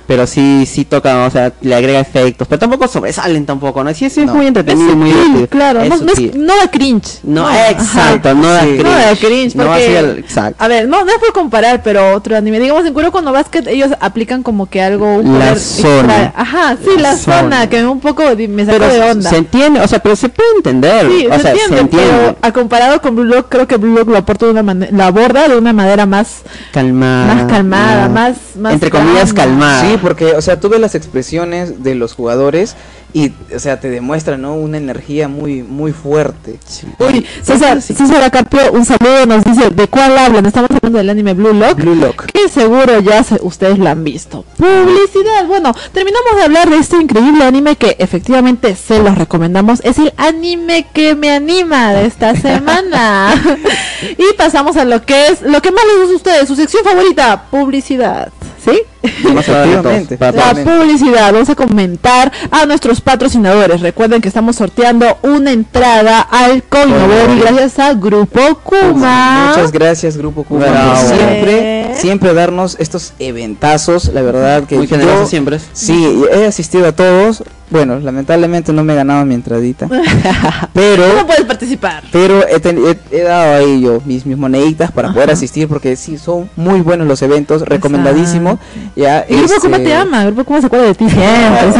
[0.08, 3.94] Pero sí, sí toca, o sea, le agrega efectos, pero tampoco sobresalen tampoco, ¿no?
[3.94, 4.36] Sí, sí, es No.
[4.36, 5.48] muy entretenido, Es muy sutil, divertido.
[5.50, 7.20] claro, Es no, no, es- no da cringe.
[7.24, 8.68] No, exacto, no da Sí.
[8.68, 8.84] cringe.
[8.84, 10.64] No da cringe, No porque- el- exacto.
[10.64, 12.60] A ver, no, no es por comparar, pero otro anime.
[12.60, 15.18] Digamos, en Kuroko no Basket ellos aplican como que algo...
[15.18, 16.24] un La zona.
[16.24, 17.70] extra- Ajá, sí, la, La zona, zona.
[17.70, 19.30] que un poco me sacó Pero de onda.
[19.30, 21.06] se entiende, o sea, pero se puede entender.
[21.10, 22.12] Sí, o se sea, entiende, se entiende.
[22.12, 24.92] pero a comparado con Blue Lock, creo que Blue Lock lo aporta de una manera,
[24.96, 27.34] la aborda de una manera más, Calmada.
[27.36, 29.58] más calmada, más, más Entre comillas, calma.
[29.58, 29.82] calmada.
[29.92, 32.76] Sí, porque, o sea, tú ves las expresiones de los jugadores
[33.14, 34.56] y, o sea, te demuestran, ¿no?
[34.56, 36.58] Una energía muy, muy fuerte.
[36.68, 36.88] Sí.
[37.00, 40.46] Uy, César, César Acarpio, un saludo, nos dice, ¿de cuál hablan?
[40.46, 41.78] Estamos hablando del anime Blue Lock.
[41.78, 42.26] Blue Lock.
[42.26, 44.44] Que seguro ya se- ustedes lo han visto.
[44.58, 45.46] Publicidad.
[45.48, 49.80] Bueno, terminamos de hablar de este increíble anime que efectivamente se los recomendamos.
[49.84, 53.34] Es el anime que me anima de esta semana.
[54.18, 56.84] y pasamos a lo que es lo que más les gusta a ustedes, su sección
[56.84, 58.32] favorita, publicidad.
[58.68, 58.82] ¿Sí?
[59.04, 60.18] Efectivamente.
[60.20, 63.82] La publicidad, vamos a comentar a nuestros patrocinadores.
[63.82, 69.50] Recuerden que estamos sorteando una entrada al Coinobori gracias a Grupo Kuma.
[69.56, 71.00] Muchas gracias, Grupo Kuma, Bravo.
[71.00, 74.12] por siempre, siempre darnos estos eventazos.
[74.14, 75.60] La verdad que Muy generoso yo- siempre.
[75.74, 77.44] Sí, he asistido a todos.
[77.70, 79.88] Bueno, lamentablemente no me he ganado mi entradita.
[80.74, 82.04] pero ¿Cómo puedes participar?
[82.12, 85.96] pero he, ten- he- he dado ahí yo mis, mis moneditas para poder asistir porque
[85.98, 88.58] sí, son muy buenos los eventos, recomendadísimo.
[88.96, 91.26] Ya, El grupo este, Kuma te ama, el grupo Kuma se acuerda de ti siempre.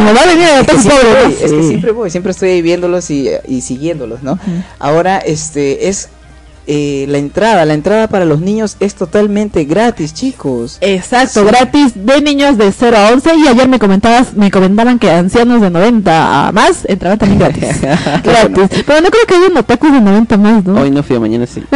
[0.04, 2.48] Me va a venir a es que, siempre voy, es que siempre voy, siempre estoy
[2.50, 4.38] ahí viéndolos y, y siguiéndolos, ¿no?
[4.78, 6.10] Ahora, este, es
[6.70, 10.76] eh, la entrada, la entrada para los niños es totalmente gratis, chicos.
[10.82, 11.46] Exacto, Sí.
[11.46, 15.62] gratis de niños de 0 a 11 y ayer me comentabas, me comentaban que ancianos
[15.62, 17.80] de 90 a más entraban también gratis.
[18.22, 18.82] gratis.
[18.86, 20.80] Pero no creo que haya otakus de 90 más, ¿no?
[20.82, 21.62] Hoy no fui, mañana sí.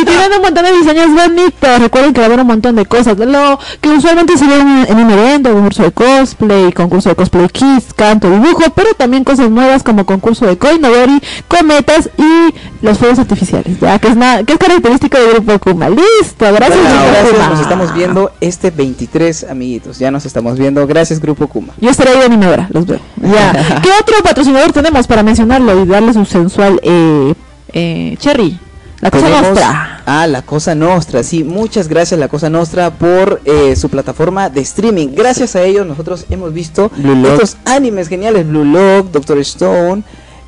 [0.00, 1.80] y tienen un montón de diseños bonitos.
[1.80, 3.18] Recuerden que va a haber un montón de cosas.
[3.18, 7.48] Lo que usualmente se ve en, en un evento, concurso de cosplay, concurso de cosplay
[7.48, 12.54] kids, canto, dibujo, pero también cosas nuevas como concurso de Koinobori, cometas y
[12.84, 13.55] los fuegos artificiales.
[13.80, 15.88] Ya que es, nada, que es característico del grupo Kuma.
[15.88, 16.80] Listo, gracias.
[16.80, 17.48] Bueno, Grupo gracias, Kuma.
[17.50, 19.98] nos estamos viendo este 23, amiguitos.
[19.98, 20.86] Ya nos estamos viendo.
[20.86, 21.72] Gracias, Grupo Kuma.
[21.80, 23.00] Yo estaré ahí de animadora, los veo.
[23.22, 23.80] Ya.
[23.82, 27.34] ¿Qué otro patrocinador tenemos para mencionarlo y darle su sensual eh,
[27.72, 28.58] eh, cherry?
[29.00, 29.92] La cosa Tenemos- nostra.
[30.08, 34.60] Ah, La Cosa Nostra, sí, muchas gracias La Cosa Nostra por eh, su plataforma de
[34.60, 35.08] streaming.
[35.16, 40.04] Gracias a ellos nosotros hemos visto estos animes geniales, Blue Lock, Doctor Stone,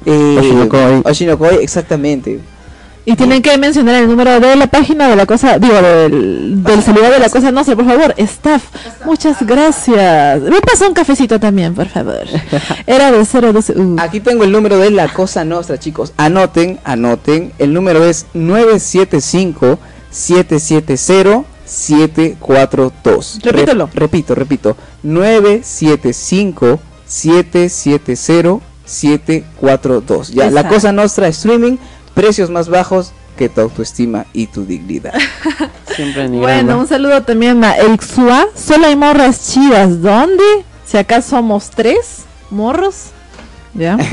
[0.06, 1.02] eh, Oshinokoi.
[1.04, 2.40] Oshinokoi, exactamente.
[3.10, 6.82] Y tienen que mencionar el número de la página de la cosa, digo, del, del
[6.82, 8.14] celular de la cosa nostra, por favor.
[8.18, 8.64] Staff,
[9.06, 10.42] muchas gracias.
[10.42, 12.24] Me pasó un cafecito también, por favor.
[12.86, 13.72] Era de 012.
[13.80, 13.96] Uh.
[13.98, 16.12] Aquí tengo el número de La Cosa Nostra, chicos.
[16.18, 17.52] Anoten, anoten.
[17.58, 19.78] El número es 975
[20.10, 23.38] 770 742.
[23.42, 23.86] Repítelo.
[23.88, 24.76] Rep- repito, repito.
[25.02, 30.30] 975 770 742.
[30.32, 30.68] Ya, La.
[30.68, 31.76] Cosa Nostra streaming,
[32.18, 35.14] precios más bajos que tu autoestima y tu dignidad.
[35.94, 38.48] Siempre ni Bueno, un saludo también a Elxua.
[38.56, 40.02] Solo hay morras chidas.
[40.02, 40.42] ¿Dónde?
[40.84, 43.12] Si acá somos tres morros.
[43.78, 43.96] ¿Ya?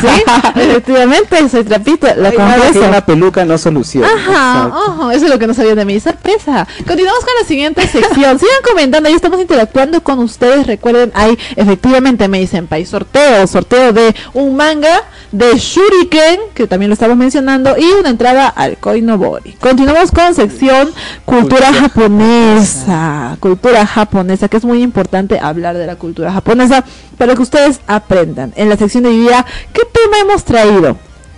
[0.00, 0.22] sí,
[0.56, 2.88] efectivamente, soy trapito, la confieso.
[2.88, 4.08] una peluca no soluciona.
[4.08, 6.66] Ajá, ojo, eso es lo que no sabían de mi sorpresa.
[6.86, 8.38] Continuamos con la siguiente sección.
[8.40, 10.66] Sigan comentando, ahí estamos interactuando con ustedes.
[10.66, 16.90] Recuerden, hay efectivamente me dicen país sorteo, sorteo de un manga de Shuriken, que también
[16.90, 19.52] lo estamos mencionando, y una entrada al Koinobori.
[19.54, 20.90] Continuamos con sección
[21.24, 23.36] cultura Cultura japonesa.
[23.40, 26.84] Cultura japonesa, que es muy importante hablar de la cultura japonesa
[27.18, 28.52] para que ustedes aprendan.
[28.56, 30.96] En la sección de hoy día, ¿qué tema hemos traído?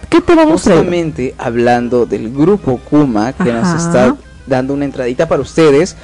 [0.09, 0.82] ¿Qué tema hemos traído?
[0.84, 5.94] Justamente hablando del grupo Kuma que nos está dando una entradita para ustedes,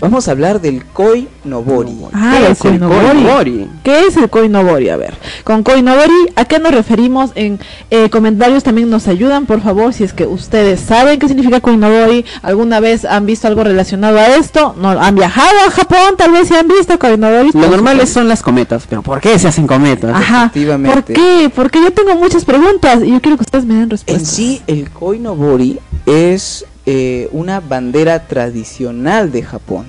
[0.00, 1.96] vamos a hablar del Koi Nobori.
[2.12, 3.06] Ah, ¿Qué el es el Koinobori.
[3.06, 3.68] Koinobori?
[3.82, 4.88] ¿Qué es el Koinobori?
[4.88, 7.30] A ver, con Koinobori, ¿a qué nos referimos?
[7.34, 7.58] En
[7.90, 12.24] eh, comentarios también nos ayudan, por favor, si es que ustedes saben qué significa Koinobori,
[12.42, 16.48] alguna vez han visto algo relacionado a esto, no han viajado a Japón, tal vez
[16.48, 17.46] si han visto Koinobori.
[17.48, 18.14] Lo por normal supuesto.
[18.20, 20.14] son las cometas, pero ¿por qué se hacen cometas?
[20.14, 21.14] Ajá, Efectivamente.
[21.14, 21.50] ¿por qué?
[21.54, 24.28] Porque yo tengo muchas preguntas y yo quiero que ustedes me den En respuestas.
[24.28, 29.86] sí, el Koi Nobori es eh, una bandera tradicional de Japón.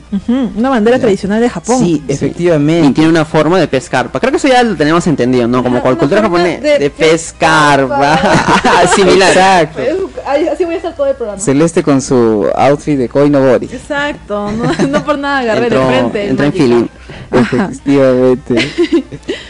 [0.55, 1.01] Una bandera Ya.
[1.17, 1.79] Sí, de Japón.
[1.79, 2.91] Sí, Y efectivamente.
[2.93, 4.19] tiene una forma de pescarpa.
[4.19, 5.63] Creo que eso ya lo tenemos entendido, ¿no?
[5.63, 6.61] Como con una cultura japonesa.
[6.61, 8.19] de De, pescarpa.
[8.95, 9.29] Similar.
[9.31, 9.81] Exacto.
[10.51, 11.39] así voy a estar todo el programa.
[11.41, 13.65] Celeste con su outfit de Koi Nobori.
[13.65, 16.27] Exacto, no, no por nada agarré Entró- de frente.
[16.29, 16.85] entró en feeling.
[17.39, 18.55] Efectivamente.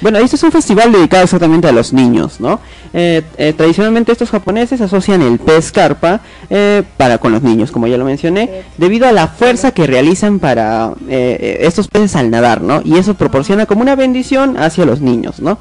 [0.02, 2.60] Bueno, este es un festival dedicado exactamente a los niños, ¿no?
[2.94, 7.88] Eh, eh, tradicionalmente estos japoneses asocian el pez carpa eh, para con los niños, como
[7.88, 12.62] ya lo mencioné, debido a la fuerza que realizan para eh, estos peces al nadar,
[12.62, 12.82] ¿no?
[12.84, 15.58] Y eso proporciona como una bendición hacia los niños, ¿no?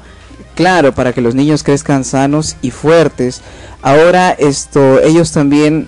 [0.53, 3.41] Claro, para que los niños crezcan sanos y fuertes.
[3.81, 5.87] Ahora esto, ellos también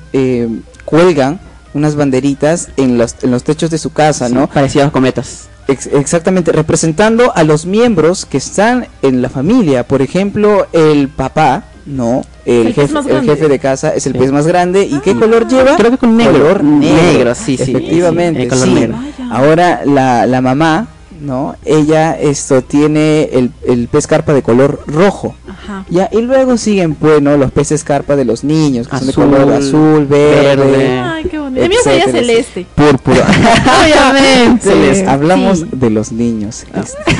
[0.85, 1.39] cuelgan
[1.73, 4.47] unas banderitas en los, en los techos de su casa, Sí, ¿no?
[4.47, 5.47] Parecidas a cometas.
[5.67, 9.87] Ex- exactamente, representando a los miembros que están en la familia.
[9.87, 12.23] Por ejemplo, el papá, ¿no?
[12.45, 14.19] El, jefe, el jefe de casa es el Sí.
[14.19, 14.83] pez más grande.
[14.83, 15.77] ¿Y qué color lleva?
[15.77, 16.33] Creo que con negro.
[16.33, 16.95] Color negro.
[17.03, 17.71] Negro, sí, sí.
[17.71, 18.73] Efectivamente, Sí, el color sí.
[18.73, 18.97] negro.
[19.31, 20.87] Ahora la, la mamá,
[21.23, 21.55] ¿no?
[21.65, 25.35] Ella esto tiene el, el pez carpa de color rojo.
[25.49, 25.85] Ajá.
[25.89, 27.37] Ya, y luego siguen, pues, ¿no?
[27.37, 30.55] Los peces carpa de los niños, que son de color azul, verde.
[30.65, 30.99] verde.
[30.99, 31.61] Ay, qué bonito.
[31.63, 32.65] El mío sería celeste.
[32.75, 33.25] Púrpura.
[33.83, 34.69] Obviamente.
[34.69, 35.07] Celeste.
[35.07, 35.67] Hablamos Sí.
[35.71, 36.65] de los niños.
[36.75, 37.15] este.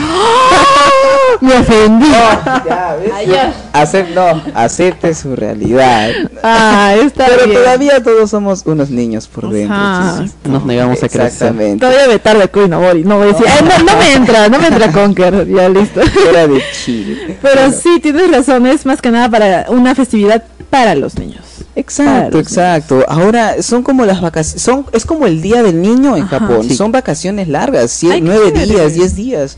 [1.42, 2.08] Me ofendí.
[2.10, 3.12] ya, ¿ves?
[3.14, 3.54] Ay, ya.
[3.74, 6.10] Acep- no, acepte su realidad.
[6.44, 7.58] Ah, está Pero bien.
[7.60, 9.76] todavía todos somos unos niños por dentro.
[9.76, 10.26] Ajá.
[10.46, 11.22] Nos negamos a crecer.
[11.28, 11.80] Exactamente.
[11.86, 12.70] Todavía me tarde Queen.
[12.70, 13.46] No voy a decir.
[13.48, 15.48] "Ay, no, no me entra, no me entra Conker.
[15.48, 16.02] Ya listo.
[16.30, 17.38] Era de Chile.
[17.42, 18.66] Pero Bueno, sí, tienes razón.
[18.68, 21.42] Es más que nada para una festividad para los niños.
[21.76, 22.40] Exacto, Claro.
[22.40, 23.06] exacto.
[23.08, 26.68] Ahora son como las vacaciones, son es como el día del niño en Ajá, Japón.
[26.68, 26.76] sí.
[26.76, 29.58] Son vacaciones largas, Ay, nueve días, diez días,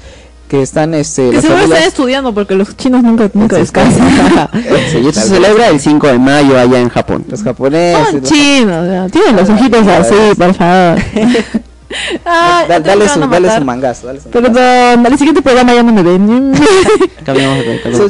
[0.56, 4.08] que están este Que las seguro están familias- estudiando porque los chinos nunca, nunca descansan.
[4.92, 7.26] Sí, y esto se celebra el 5 de mayo allá en Japón.
[7.30, 9.08] los japoneses Son los- chinos, ya.
[9.10, 11.00] tienen los ojitos así, por favor.
[12.26, 14.30] Ay, Da- dale su dale su mangazo dale su mangazo.
[14.32, 16.54] Perdón, al siguiente programa ya no me ven.
[17.24, 18.10] Cambiamos de de- chicos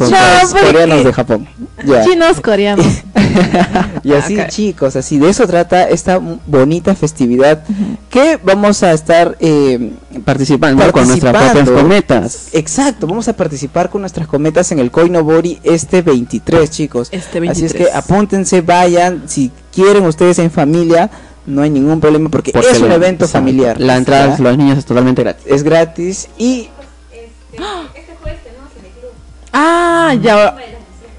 [0.52, 0.66] ¿por qué?
[0.68, 1.48] coreanos de Japón
[2.06, 2.86] Chinos coreanos.
[4.04, 7.64] Y así, chicos, así de eso trata esta bonita festividad
[8.10, 9.92] que vamos a estar eh,
[10.24, 12.48] Participando con nuestras propias cometas.
[12.54, 17.10] Exacto, vamos a participar con nuestras cometas en el Koinobori este 23, chicos.
[17.12, 17.74] Este Así es 23.
[17.90, 21.10] que apúntense, vayan, si quieren ustedes en familia,
[21.46, 23.82] no hay ningún problema porque, Porque es un evento familiar.
[23.82, 25.46] La entrada de los niños es totalmente gratis.
[25.46, 26.70] es gratis y
[29.52, 30.56] Ah, ya.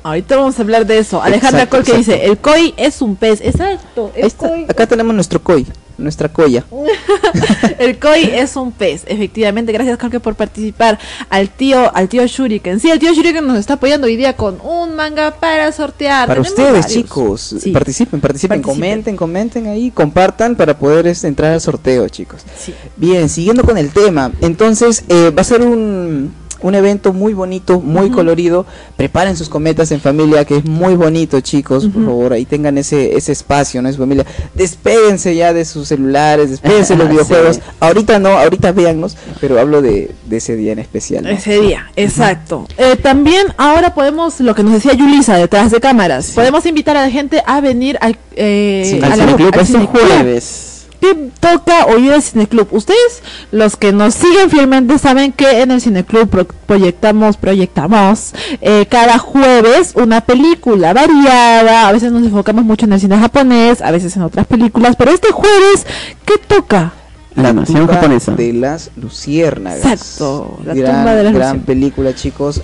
[0.07, 1.21] Ahorita vamos a hablar de eso.
[1.21, 2.13] Alejandra Exacto, Col que exacto.
[2.13, 3.41] dice, el koi es un pez.
[3.41, 5.67] Exacto, el koi, acá tenemos nuestro koi,
[5.99, 6.65] nuestra coya.
[7.81, 9.03] el koi es un pez.
[9.09, 10.97] Efectivamente, gracias Jorge por participar.
[11.29, 12.79] Al tío, al tío Shuriken.
[12.79, 16.29] Sí, el tío Shuriken nos está apoyando hoy día con un manga para sortear.
[16.29, 16.93] Para Tenemos ustedes, varios.
[16.93, 17.71] chicos, Sí.
[17.73, 18.63] participen, participen, Participen.
[18.63, 22.43] comenten, comenten ahí, compartan para poder este, entrar al sorteo, chicos.
[22.57, 22.73] Sí.
[22.97, 27.81] Bien, siguiendo con el tema, entonces eh, va a ser un, un evento muy bonito,
[27.81, 28.67] muy colorido.
[28.97, 31.87] Preparen sus cometas en familia, que es muy bonito, chicos.
[31.87, 33.89] Por favor, ahí tengan ese, ese espacio, ¿no?
[33.89, 34.25] En su familia.
[34.55, 37.13] Despéguense ya de sus celulares, despéguense de los Sí.
[37.13, 37.61] videojuegos.
[37.81, 41.25] Ahorita no, ahorita véannos, pero hablo de, de ese día en especial.
[41.25, 41.31] ¿no?
[41.31, 42.67] Ese día, exacto.
[42.79, 47.03] Eh, también ahora podemos, lo que nos decía Yulisa detrás de cámaras, podemos invitar a
[47.03, 49.21] la gente a venir al, eh, Sí, a Al
[49.61, 50.76] este jueves.
[51.07, 52.67] ¿Qué toca oír al Cineclub?
[52.73, 58.87] Ustedes, los que nos siguen fielmente, saben que en el Cineclub pro- proyectamos, proyectamos eh,
[58.91, 61.87] cada jueves una película variada.
[61.87, 64.97] A veces nos enfocamos mucho en el cine japonés, a veces en otras películas.
[64.97, 65.87] Pero este jueves,
[66.25, 66.93] ¿qué toca?
[67.37, 68.33] La nación tumba japonesa.
[68.33, 69.85] de las luciérnagas.
[69.85, 71.67] Exacto, la gran, tumba de las gran luciérnagas.
[71.67, 72.63] película, chicos.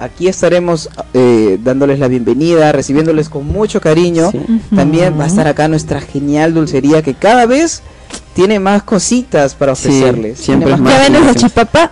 [0.00, 4.30] Aquí estaremos eh, dándoles la bienvenida, recibiéndoles con mucho cariño.
[4.32, 4.40] Sí.
[4.74, 7.82] También va a estar acá nuestra genial dulcería que cada vez
[8.34, 10.38] tiene más cositas para Sí, ofrecerles.
[10.38, 11.50] siempre Tiene es más ¿Ya ven esa cositas.
[11.50, 11.90] chipapa?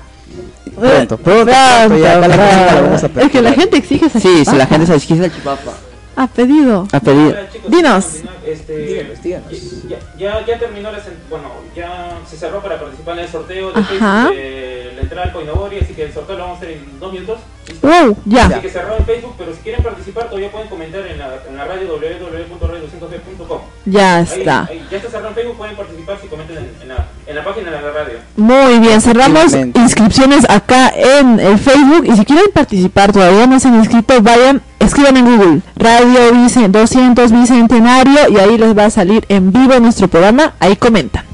[0.75, 4.07] Pronto, pronto, pronto, ya acá la cocina la vamos a Es que la gente exige
[4.07, 5.73] esa Sí, si la gente se exquisita el chipapa.
[6.21, 6.89] Ha pedido.
[6.91, 7.29] A pedir.
[7.33, 8.05] Hola, chicos, Dinos.
[8.45, 9.53] Este, Díganos, díganos.
[9.89, 10.99] Ya, ya, ya terminó la,
[11.31, 14.25] bueno, ya se cerró para participar en el sorteo de Ajá.
[14.25, 16.99] Facebook de la entrada al Coinobori, así que el sorteo lo vamos a hacer en
[16.99, 17.39] dos minutos.
[17.69, 17.87] ¿listo?
[17.87, 18.47] Wow, ya.
[18.47, 21.57] Así que cerró en Facebook, pero si quieren participar todavía pueden comentar en la, en
[21.57, 23.61] la radio www.radio200b.com.
[23.87, 24.65] Ya Ahí- está.
[24.65, 27.45] ahí ya está cerrado en Facebook, pueden participar si comentan en, en la, en la
[27.45, 28.19] página de la radio.
[28.37, 33.69] Muy bien, cerramos inscripciones acá en el Facebook y si quieren participar todavía no se
[33.69, 38.91] han inscrito, vayan, escriban en Google Radio Vicen 200 Bicentenario y ahí les va a
[38.91, 41.25] salir en vivo nuestro programa, ahí comentan.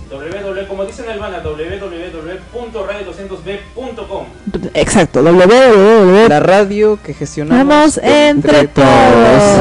[4.75, 6.29] Exacto, www.
[6.29, 8.89] La radio que gestionamos Vamos entre todos.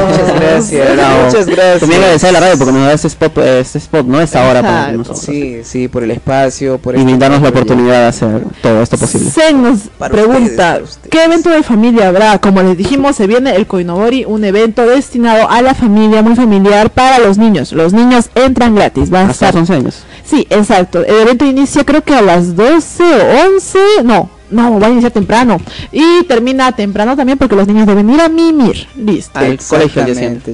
[0.08, 0.96] Muchas gracias.
[0.96, 1.24] Bravo.
[1.26, 1.80] Muchas gracias.
[1.80, 4.20] También agradecer a la radio porque nos da este spot, este spot ¿no?
[4.20, 5.20] Esta hora para nosotros.
[5.20, 8.98] Sí, sí, por el espacio, por Y este brindarnos la oportunidad de hacer todo esto
[8.98, 9.30] posible.
[9.30, 11.10] Zen nos Para pregunta, ustedes, ustedes.
[11.10, 12.38] ¿qué evento de familia habrá?
[12.38, 16.90] Como les dijimos, se viene el Koinobori, un evento destinado a la familia, muy familiar
[16.90, 17.72] para los niños.
[17.72, 20.02] Los niños entran gratis, va a Hasta estar los 11 años.
[20.24, 21.04] Sí, exacto.
[21.04, 23.78] El evento inicia creo que a las 12 o 11.
[24.02, 25.58] No, no, va a iniciar temprano.
[25.92, 28.86] Y termina temprano también porque los niños deben ir a mimir.
[28.96, 29.38] Listo.
[29.38, 30.04] Al colegio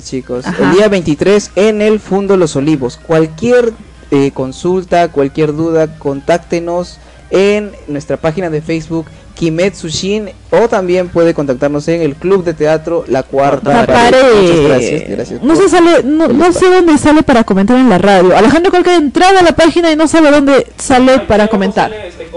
[0.02, 0.46] chicos.
[0.46, 0.70] Ajá.
[0.70, 2.96] El día 23 en el Fundo Los Olivos.
[2.96, 3.72] Cualquier
[4.10, 6.98] eh, consulta, cualquier duda, contáctenos
[7.30, 9.06] en nuestra página de Facebook
[9.40, 14.10] Kimetsushin o también puede contactarnos en el Club de Teatro La Cuarta La Pared.
[14.10, 14.42] pared.
[14.42, 15.08] Muchas gracias.
[15.08, 18.36] gracias no se sale, no, no sé dónde sale para comentar en la radio.
[18.36, 21.90] Alejandro Colca entrada a la página y no sabe dónde sale para comentar.
[21.90, 22.28] sale, este,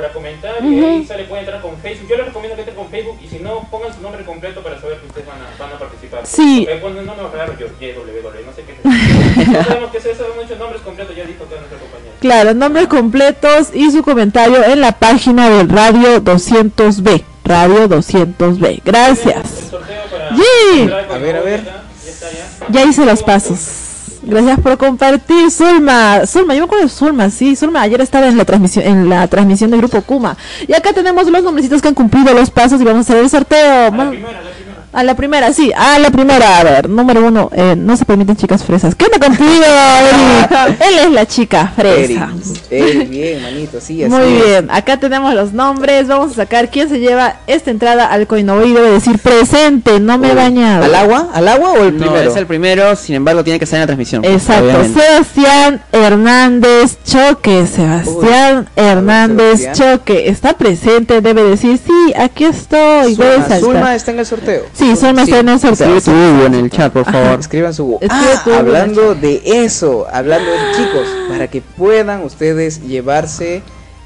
[0.00, 0.86] para comentar y Ujú.
[0.86, 2.08] ahí sale, pueden entrar con Facebook.
[2.08, 4.80] Yo les recomiendo que entren con Facebook y si no, pongan su nombre completo para
[4.80, 6.26] saber que ustedes van a, van a participar.
[6.26, 6.66] Sí.
[6.66, 9.52] Raros, yo, YWW, no sé qué es eso.
[9.52, 12.12] No sabemos qué es eso, muchos nombres completos, ya dijo toda nuestra compañera.
[12.20, 17.22] Claro, nombres completos y su comentario en la página del Radio 200B.
[17.44, 18.80] Radio 200B.
[18.84, 19.36] Gracias.
[19.64, 21.64] El sorteo para A ver, a ver.
[21.64, 22.66] Ya está, ya.
[22.70, 23.89] Ya hice los pasos.
[24.22, 26.26] Gracias por compartir, Zulma.
[26.26, 27.56] Zulma, yo me acuerdo de Zulma, sí.
[27.56, 30.36] Zulma ayer estaba en la transmisión, en la transmisión del grupo Kuma.
[30.68, 33.30] Y acá tenemos los nombrecitos que han cumplido los pasos y vamos a hacer el
[33.30, 33.58] sorteo.
[33.58, 34.69] A la Ma- primera, a la primera.
[34.92, 36.58] A la primera, sí, a la primera.
[36.58, 38.96] A ver, número uno, eh, no se permiten chicas fresas.
[38.96, 39.62] ¿Qué onda contigo?
[40.88, 42.28] Él es la chica fresa.
[42.32, 44.44] Eric, Eric, bien, manito, sí, así Muy es.
[44.44, 46.08] bien, acá tenemos los nombres.
[46.08, 48.72] Vamos a sacar quién se lleva esta entrada al Coinoví.
[48.72, 50.84] Debe decir presente, no me he bañado.
[50.84, 51.28] ¿Al agua?
[51.34, 52.28] ¿Al agua o el No, primero?
[52.30, 54.24] es el primero, sin embargo tiene que estar en la transmisión.
[54.24, 55.00] Exacto, obviamente.
[55.00, 59.98] Sebastián Hernández Choque, Sebastián Hernández Sebastián.
[59.98, 63.16] Choque, está presente, debe decir, sí, aquí estoy.
[63.60, 64.64] Zulma está en el sorteo.
[64.80, 65.94] Sí, Zulma está en el sorteo.
[65.94, 67.38] Escribe tu Hugo en el chat, por favor.
[67.38, 72.82] Escriban su Escribe Ah, Hugo, hablando de eso, hablando de chicos, para que puedan ustedes
[72.82, 73.62] llevarse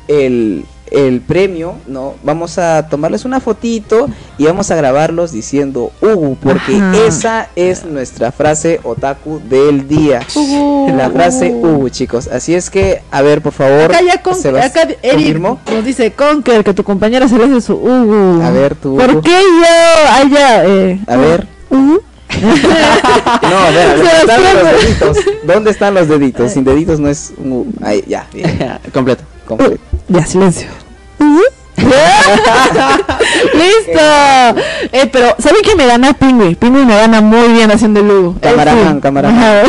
[0.08, 0.64] el,
[0.94, 2.14] el premio, ¿no?
[2.22, 6.96] Vamos a tomarles una fotito y vamos a grabarlos diciendo Ugu, porque Ajá.
[7.06, 10.20] esa es nuestra frase otaku del día.
[10.34, 10.92] Ugu.
[10.96, 12.28] La frase Ugu, chicos.
[12.28, 13.92] Así es que, a ver, por favor.
[13.92, 17.74] Acá ya con, acá Eric nos dice Conker que tu compañera se le hace su
[17.74, 18.40] Ugu.
[18.42, 21.46] A ver, tu ¿Por qué yo haya eh, A ver.
[21.70, 22.00] Ugu?
[23.42, 24.06] No, a ver, a ver.
[24.26, 25.16] ¿dónde están los deditos?
[25.44, 26.52] ¿Dónde están los deditos?
[26.54, 27.74] Sin deditos no es un.
[27.82, 28.58] Ahí, ya, bien,
[28.92, 29.22] Completo.
[29.46, 29.78] completo.
[30.08, 30.68] Ya, silencio.
[33.54, 34.00] ¡Listo!
[34.92, 36.12] Eh, pero, ¿saben quién me gana?
[36.12, 36.54] Pingüi.
[36.54, 38.36] Pingüi me gana muy bien haciendo el Lugo.
[38.40, 39.64] Camaraman, camaraman.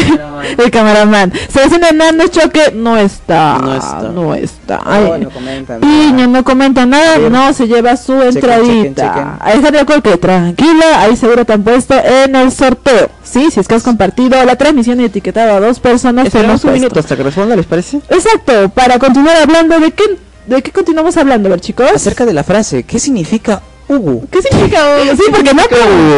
[0.57, 1.33] El camaraman.
[1.49, 3.57] Sebastián Hernández Choque no está.
[3.59, 4.01] No está.
[4.03, 4.77] No está.
[4.77, 5.79] No, Ay, no comentan.
[5.81, 8.67] Piño no comenta nada, no se lleva su Chequen, entradita.
[8.67, 9.27] chequen, chequen.
[9.39, 13.09] Alejandro Colque, tranquila, ahí seguro te han puesto en el sorteo.
[13.23, 16.69] Sí, si es que has compartido la transmisión y etiquetado a dos personas, Esperamos un
[16.69, 16.79] puesto.
[16.83, 17.97] minuto hasta que responda, ¿les parece?
[18.09, 20.03] Exacto, para continuar hablando de qué,
[20.47, 21.89] de qué continuamos hablando, a ver chicos.
[21.93, 24.27] Acerca de la frase, ¿qué significa Ugu?
[24.31, 25.11] ¿Qué significa Hugo?
[25.15, 25.61] Sí, porque no.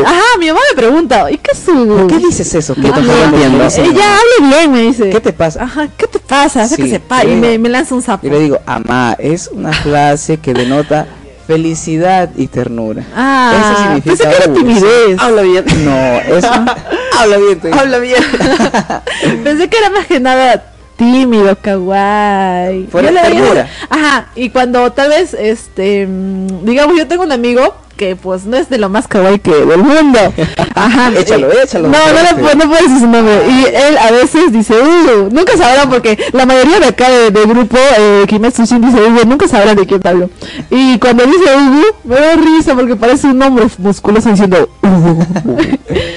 [0.05, 1.97] Ajá, mi mamá me pregunta, ¿y qué es Hugo?
[1.97, 2.75] ¿Por qué dices eso?
[2.75, 2.95] ¿Qué Ajá.
[2.95, 3.65] te entiendo?
[3.65, 5.09] Ella hable bien, me dice.
[5.09, 5.63] ¿Qué te pasa?
[5.63, 6.63] Ajá, ¿qué te pasa?
[6.63, 7.21] Hace Sí, que sepa.
[7.21, 7.27] sí.
[7.31, 8.25] Y me, me lanza un sapo.
[8.25, 11.07] Y le digo, amá, es una frase que denota
[11.45, 13.03] felicidad y ternura.
[13.15, 15.19] Ah, Eso significa pensé que era timidez.
[15.19, 15.65] Habla bien.
[15.85, 16.49] No, eso.
[17.19, 17.59] habla bien.
[17.61, 17.79] te digo.
[17.79, 18.21] Habla bien.
[19.43, 22.87] Pensé que era más que nada tímido, kawaii.
[22.87, 23.65] Fuera Yo le.
[23.89, 28.57] Ajá, y cuando tal vez, este, mm, digamos, yo tengo un amigo que pues no
[28.57, 30.19] es de lo más kawaii que del mundo.
[30.75, 31.11] Ajá.
[31.17, 33.41] Échalo, eh, échalo, No, no, le puedo- no puedo decir su nombre.
[33.49, 37.47] Y él a veces dice, uh, nunca sabrán porque la mayoría de acá de- del
[37.47, 40.29] grupo, eh, Kimetsu Shin dice, uh, nunca sabrán de quién hablo.
[40.69, 45.23] Y cuando dice, uh, me da risa porque parece un hombre musculoso diciendo, uh.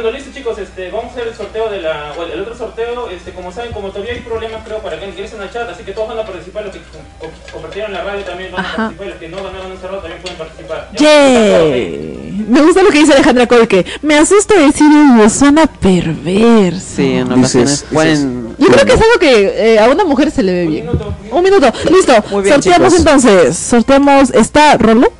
[0.00, 3.10] Bueno, listo chicos, este, vamos a hacer el sorteo de la, bueno, el otro sorteo,
[3.10, 5.90] este, como saben, como todavía hay problemas creo para que ingresen al chat, así que
[5.90, 8.76] todos van a participar, los que com- com- compartieron la radio también van a Ajá.
[8.76, 10.88] participar, y los que no ganaron un cerrado también pueden participar.
[10.96, 12.44] Yay.
[12.48, 13.84] Me gusta lo que dice Alejandra Colque.
[14.02, 16.86] Me asusta decir Hugo, suena perverso.
[16.96, 18.54] Sí, en ocasiones pueden...
[18.56, 20.86] Yo creo que es algo que eh, a una mujer se le ve Un bien.
[20.86, 21.14] minuto.
[21.32, 22.12] Un minuto, listo.
[22.30, 22.98] Muy bien, Sorteamos chicos.
[23.14, 23.56] entonces.
[23.58, 24.30] Sorteamos.
[24.30, 25.12] ¿Está Rolo?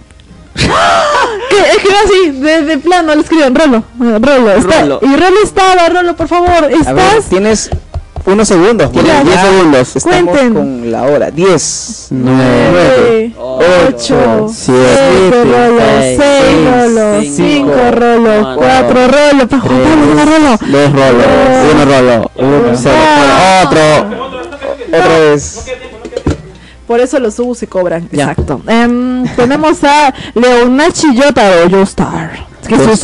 [0.58, 3.82] Que es que así, de, de plano le escriben Rolo.
[3.98, 4.52] Rolo.
[4.52, 4.98] Está, Rolo.
[5.02, 6.50] Y Rolo estaba, Rolo, por favor.
[6.50, 7.24] A ver, ¿Estás?
[7.28, 7.70] tienes
[8.24, 8.90] unos segundos.
[8.92, 9.96] porque Ya, ya 10 segundos.
[9.96, 10.54] Estamos Cuenten.
[10.54, 11.30] con la hora.
[11.30, 19.08] 10, Nueve, 8, ocho, 7, siete Rolo, seis, seis Rolo, cinco, cinco Rolo, cuatro, cuatro
[19.08, 20.58] Rolo, para Rolo.
[20.60, 21.26] Dos rolos,
[21.72, 23.62] uno rolo, uno, cero, Ah.
[23.66, 24.18] otro.
[24.88, 25.64] Otra vez.
[26.88, 28.08] Por eso los subos se cobran.
[28.10, 28.30] Ya.
[28.30, 28.62] Exacto.
[28.66, 32.46] Em, tenemos a Leonachi Yotaro, Joestar.
[32.62, 33.00] Es que eso es.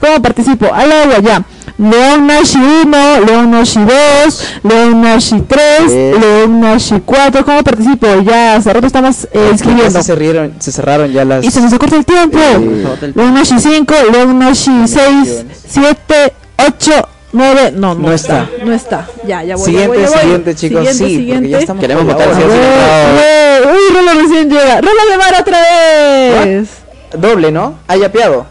[0.00, 0.72] ¿Cómo participo?
[0.72, 1.42] Al agua ya.
[1.78, 3.80] Leonashi 1, Leonashi
[4.24, 5.46] 2, Leonashi 3,
[5.86, 6.20] Tres.
[6.20, 7.44] Leonashi 4.
[7.44, 8.06] ¿Cómo participo?
[8.20, 10.02] Ya hace rato estamos eh, Ya inscribiendo.
[10.02, 11.44] Se cerraron, se cerraron ya las.
[11.44, 12.38] Y se nos acorta el tiempo.
[12.38, 13.12] Sí.
[13.14, 16.32] Leonashi 5, Leonashi 6, 7,
[16.66, 17.72] 8, 9.
[17.72, 18.48] No, no, No está.
[18.64, 19.06] No está.
[19.24, 19.64] Ya, ya voy.
[19.66, 20.20] Siguiente, ya voy, ya voy.
[20.20, 20.78] siguiente, chicos.
[20.78, 21.34] Siguiente, sí, siguiente.
[21.34, 24.80] porque ya estamos Queremos votar, Uy, Rolo recién llega.
[24.80, 26.68] Rolo de mar otra vez.
[27.12, 27.78] Doble, ¿no?
[27.86, 28.46] ¿Ha yapeado?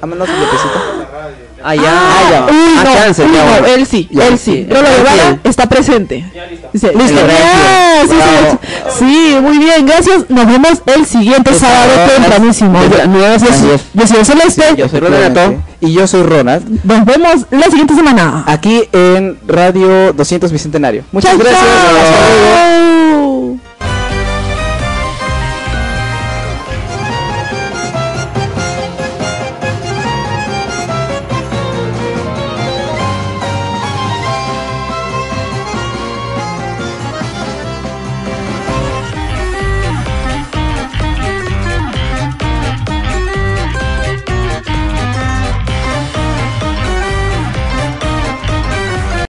[0.00, 0.74] Vámonos un toquecito.
[0.74, 1.28] Ah,
[1.74, 1.82] ya.
[1.86, 2.44] Ah, ya.
[2.46, 4.44] Uy, Ah, no, chance, uy, no, él sí, Ya, él sí.
[4.52, 4.66] sí.
[4.68, 5.40] Rolo de Vara Bien.
[5.44, 6.24] está presente.
[6.34, 6.68] Ya listo.
[6.72, 7.14] Dice, listo.
[7.26, 8.58] Ya, sí, Bravo.
[8.98, 10.28] sí, sí, muy bien, gracias.
[10.28, 12.78] Nos vemos el siguiente El sábado tempranísimo.
[12.82, 13.80] Yo soy- es.
[13.94, 14.64] Yo soy Celeste.
[14.76, 15.54] Yo soy Renato.
[15.80, 16.84] Y yo soy Ronald.
[16.84, 18.44] Nos vemos la siguiente semana.
[18.46, 21.04] Aquí en Radio 200 Bicentenario.
[21.12, 22.75] Muchas Chao, gracias.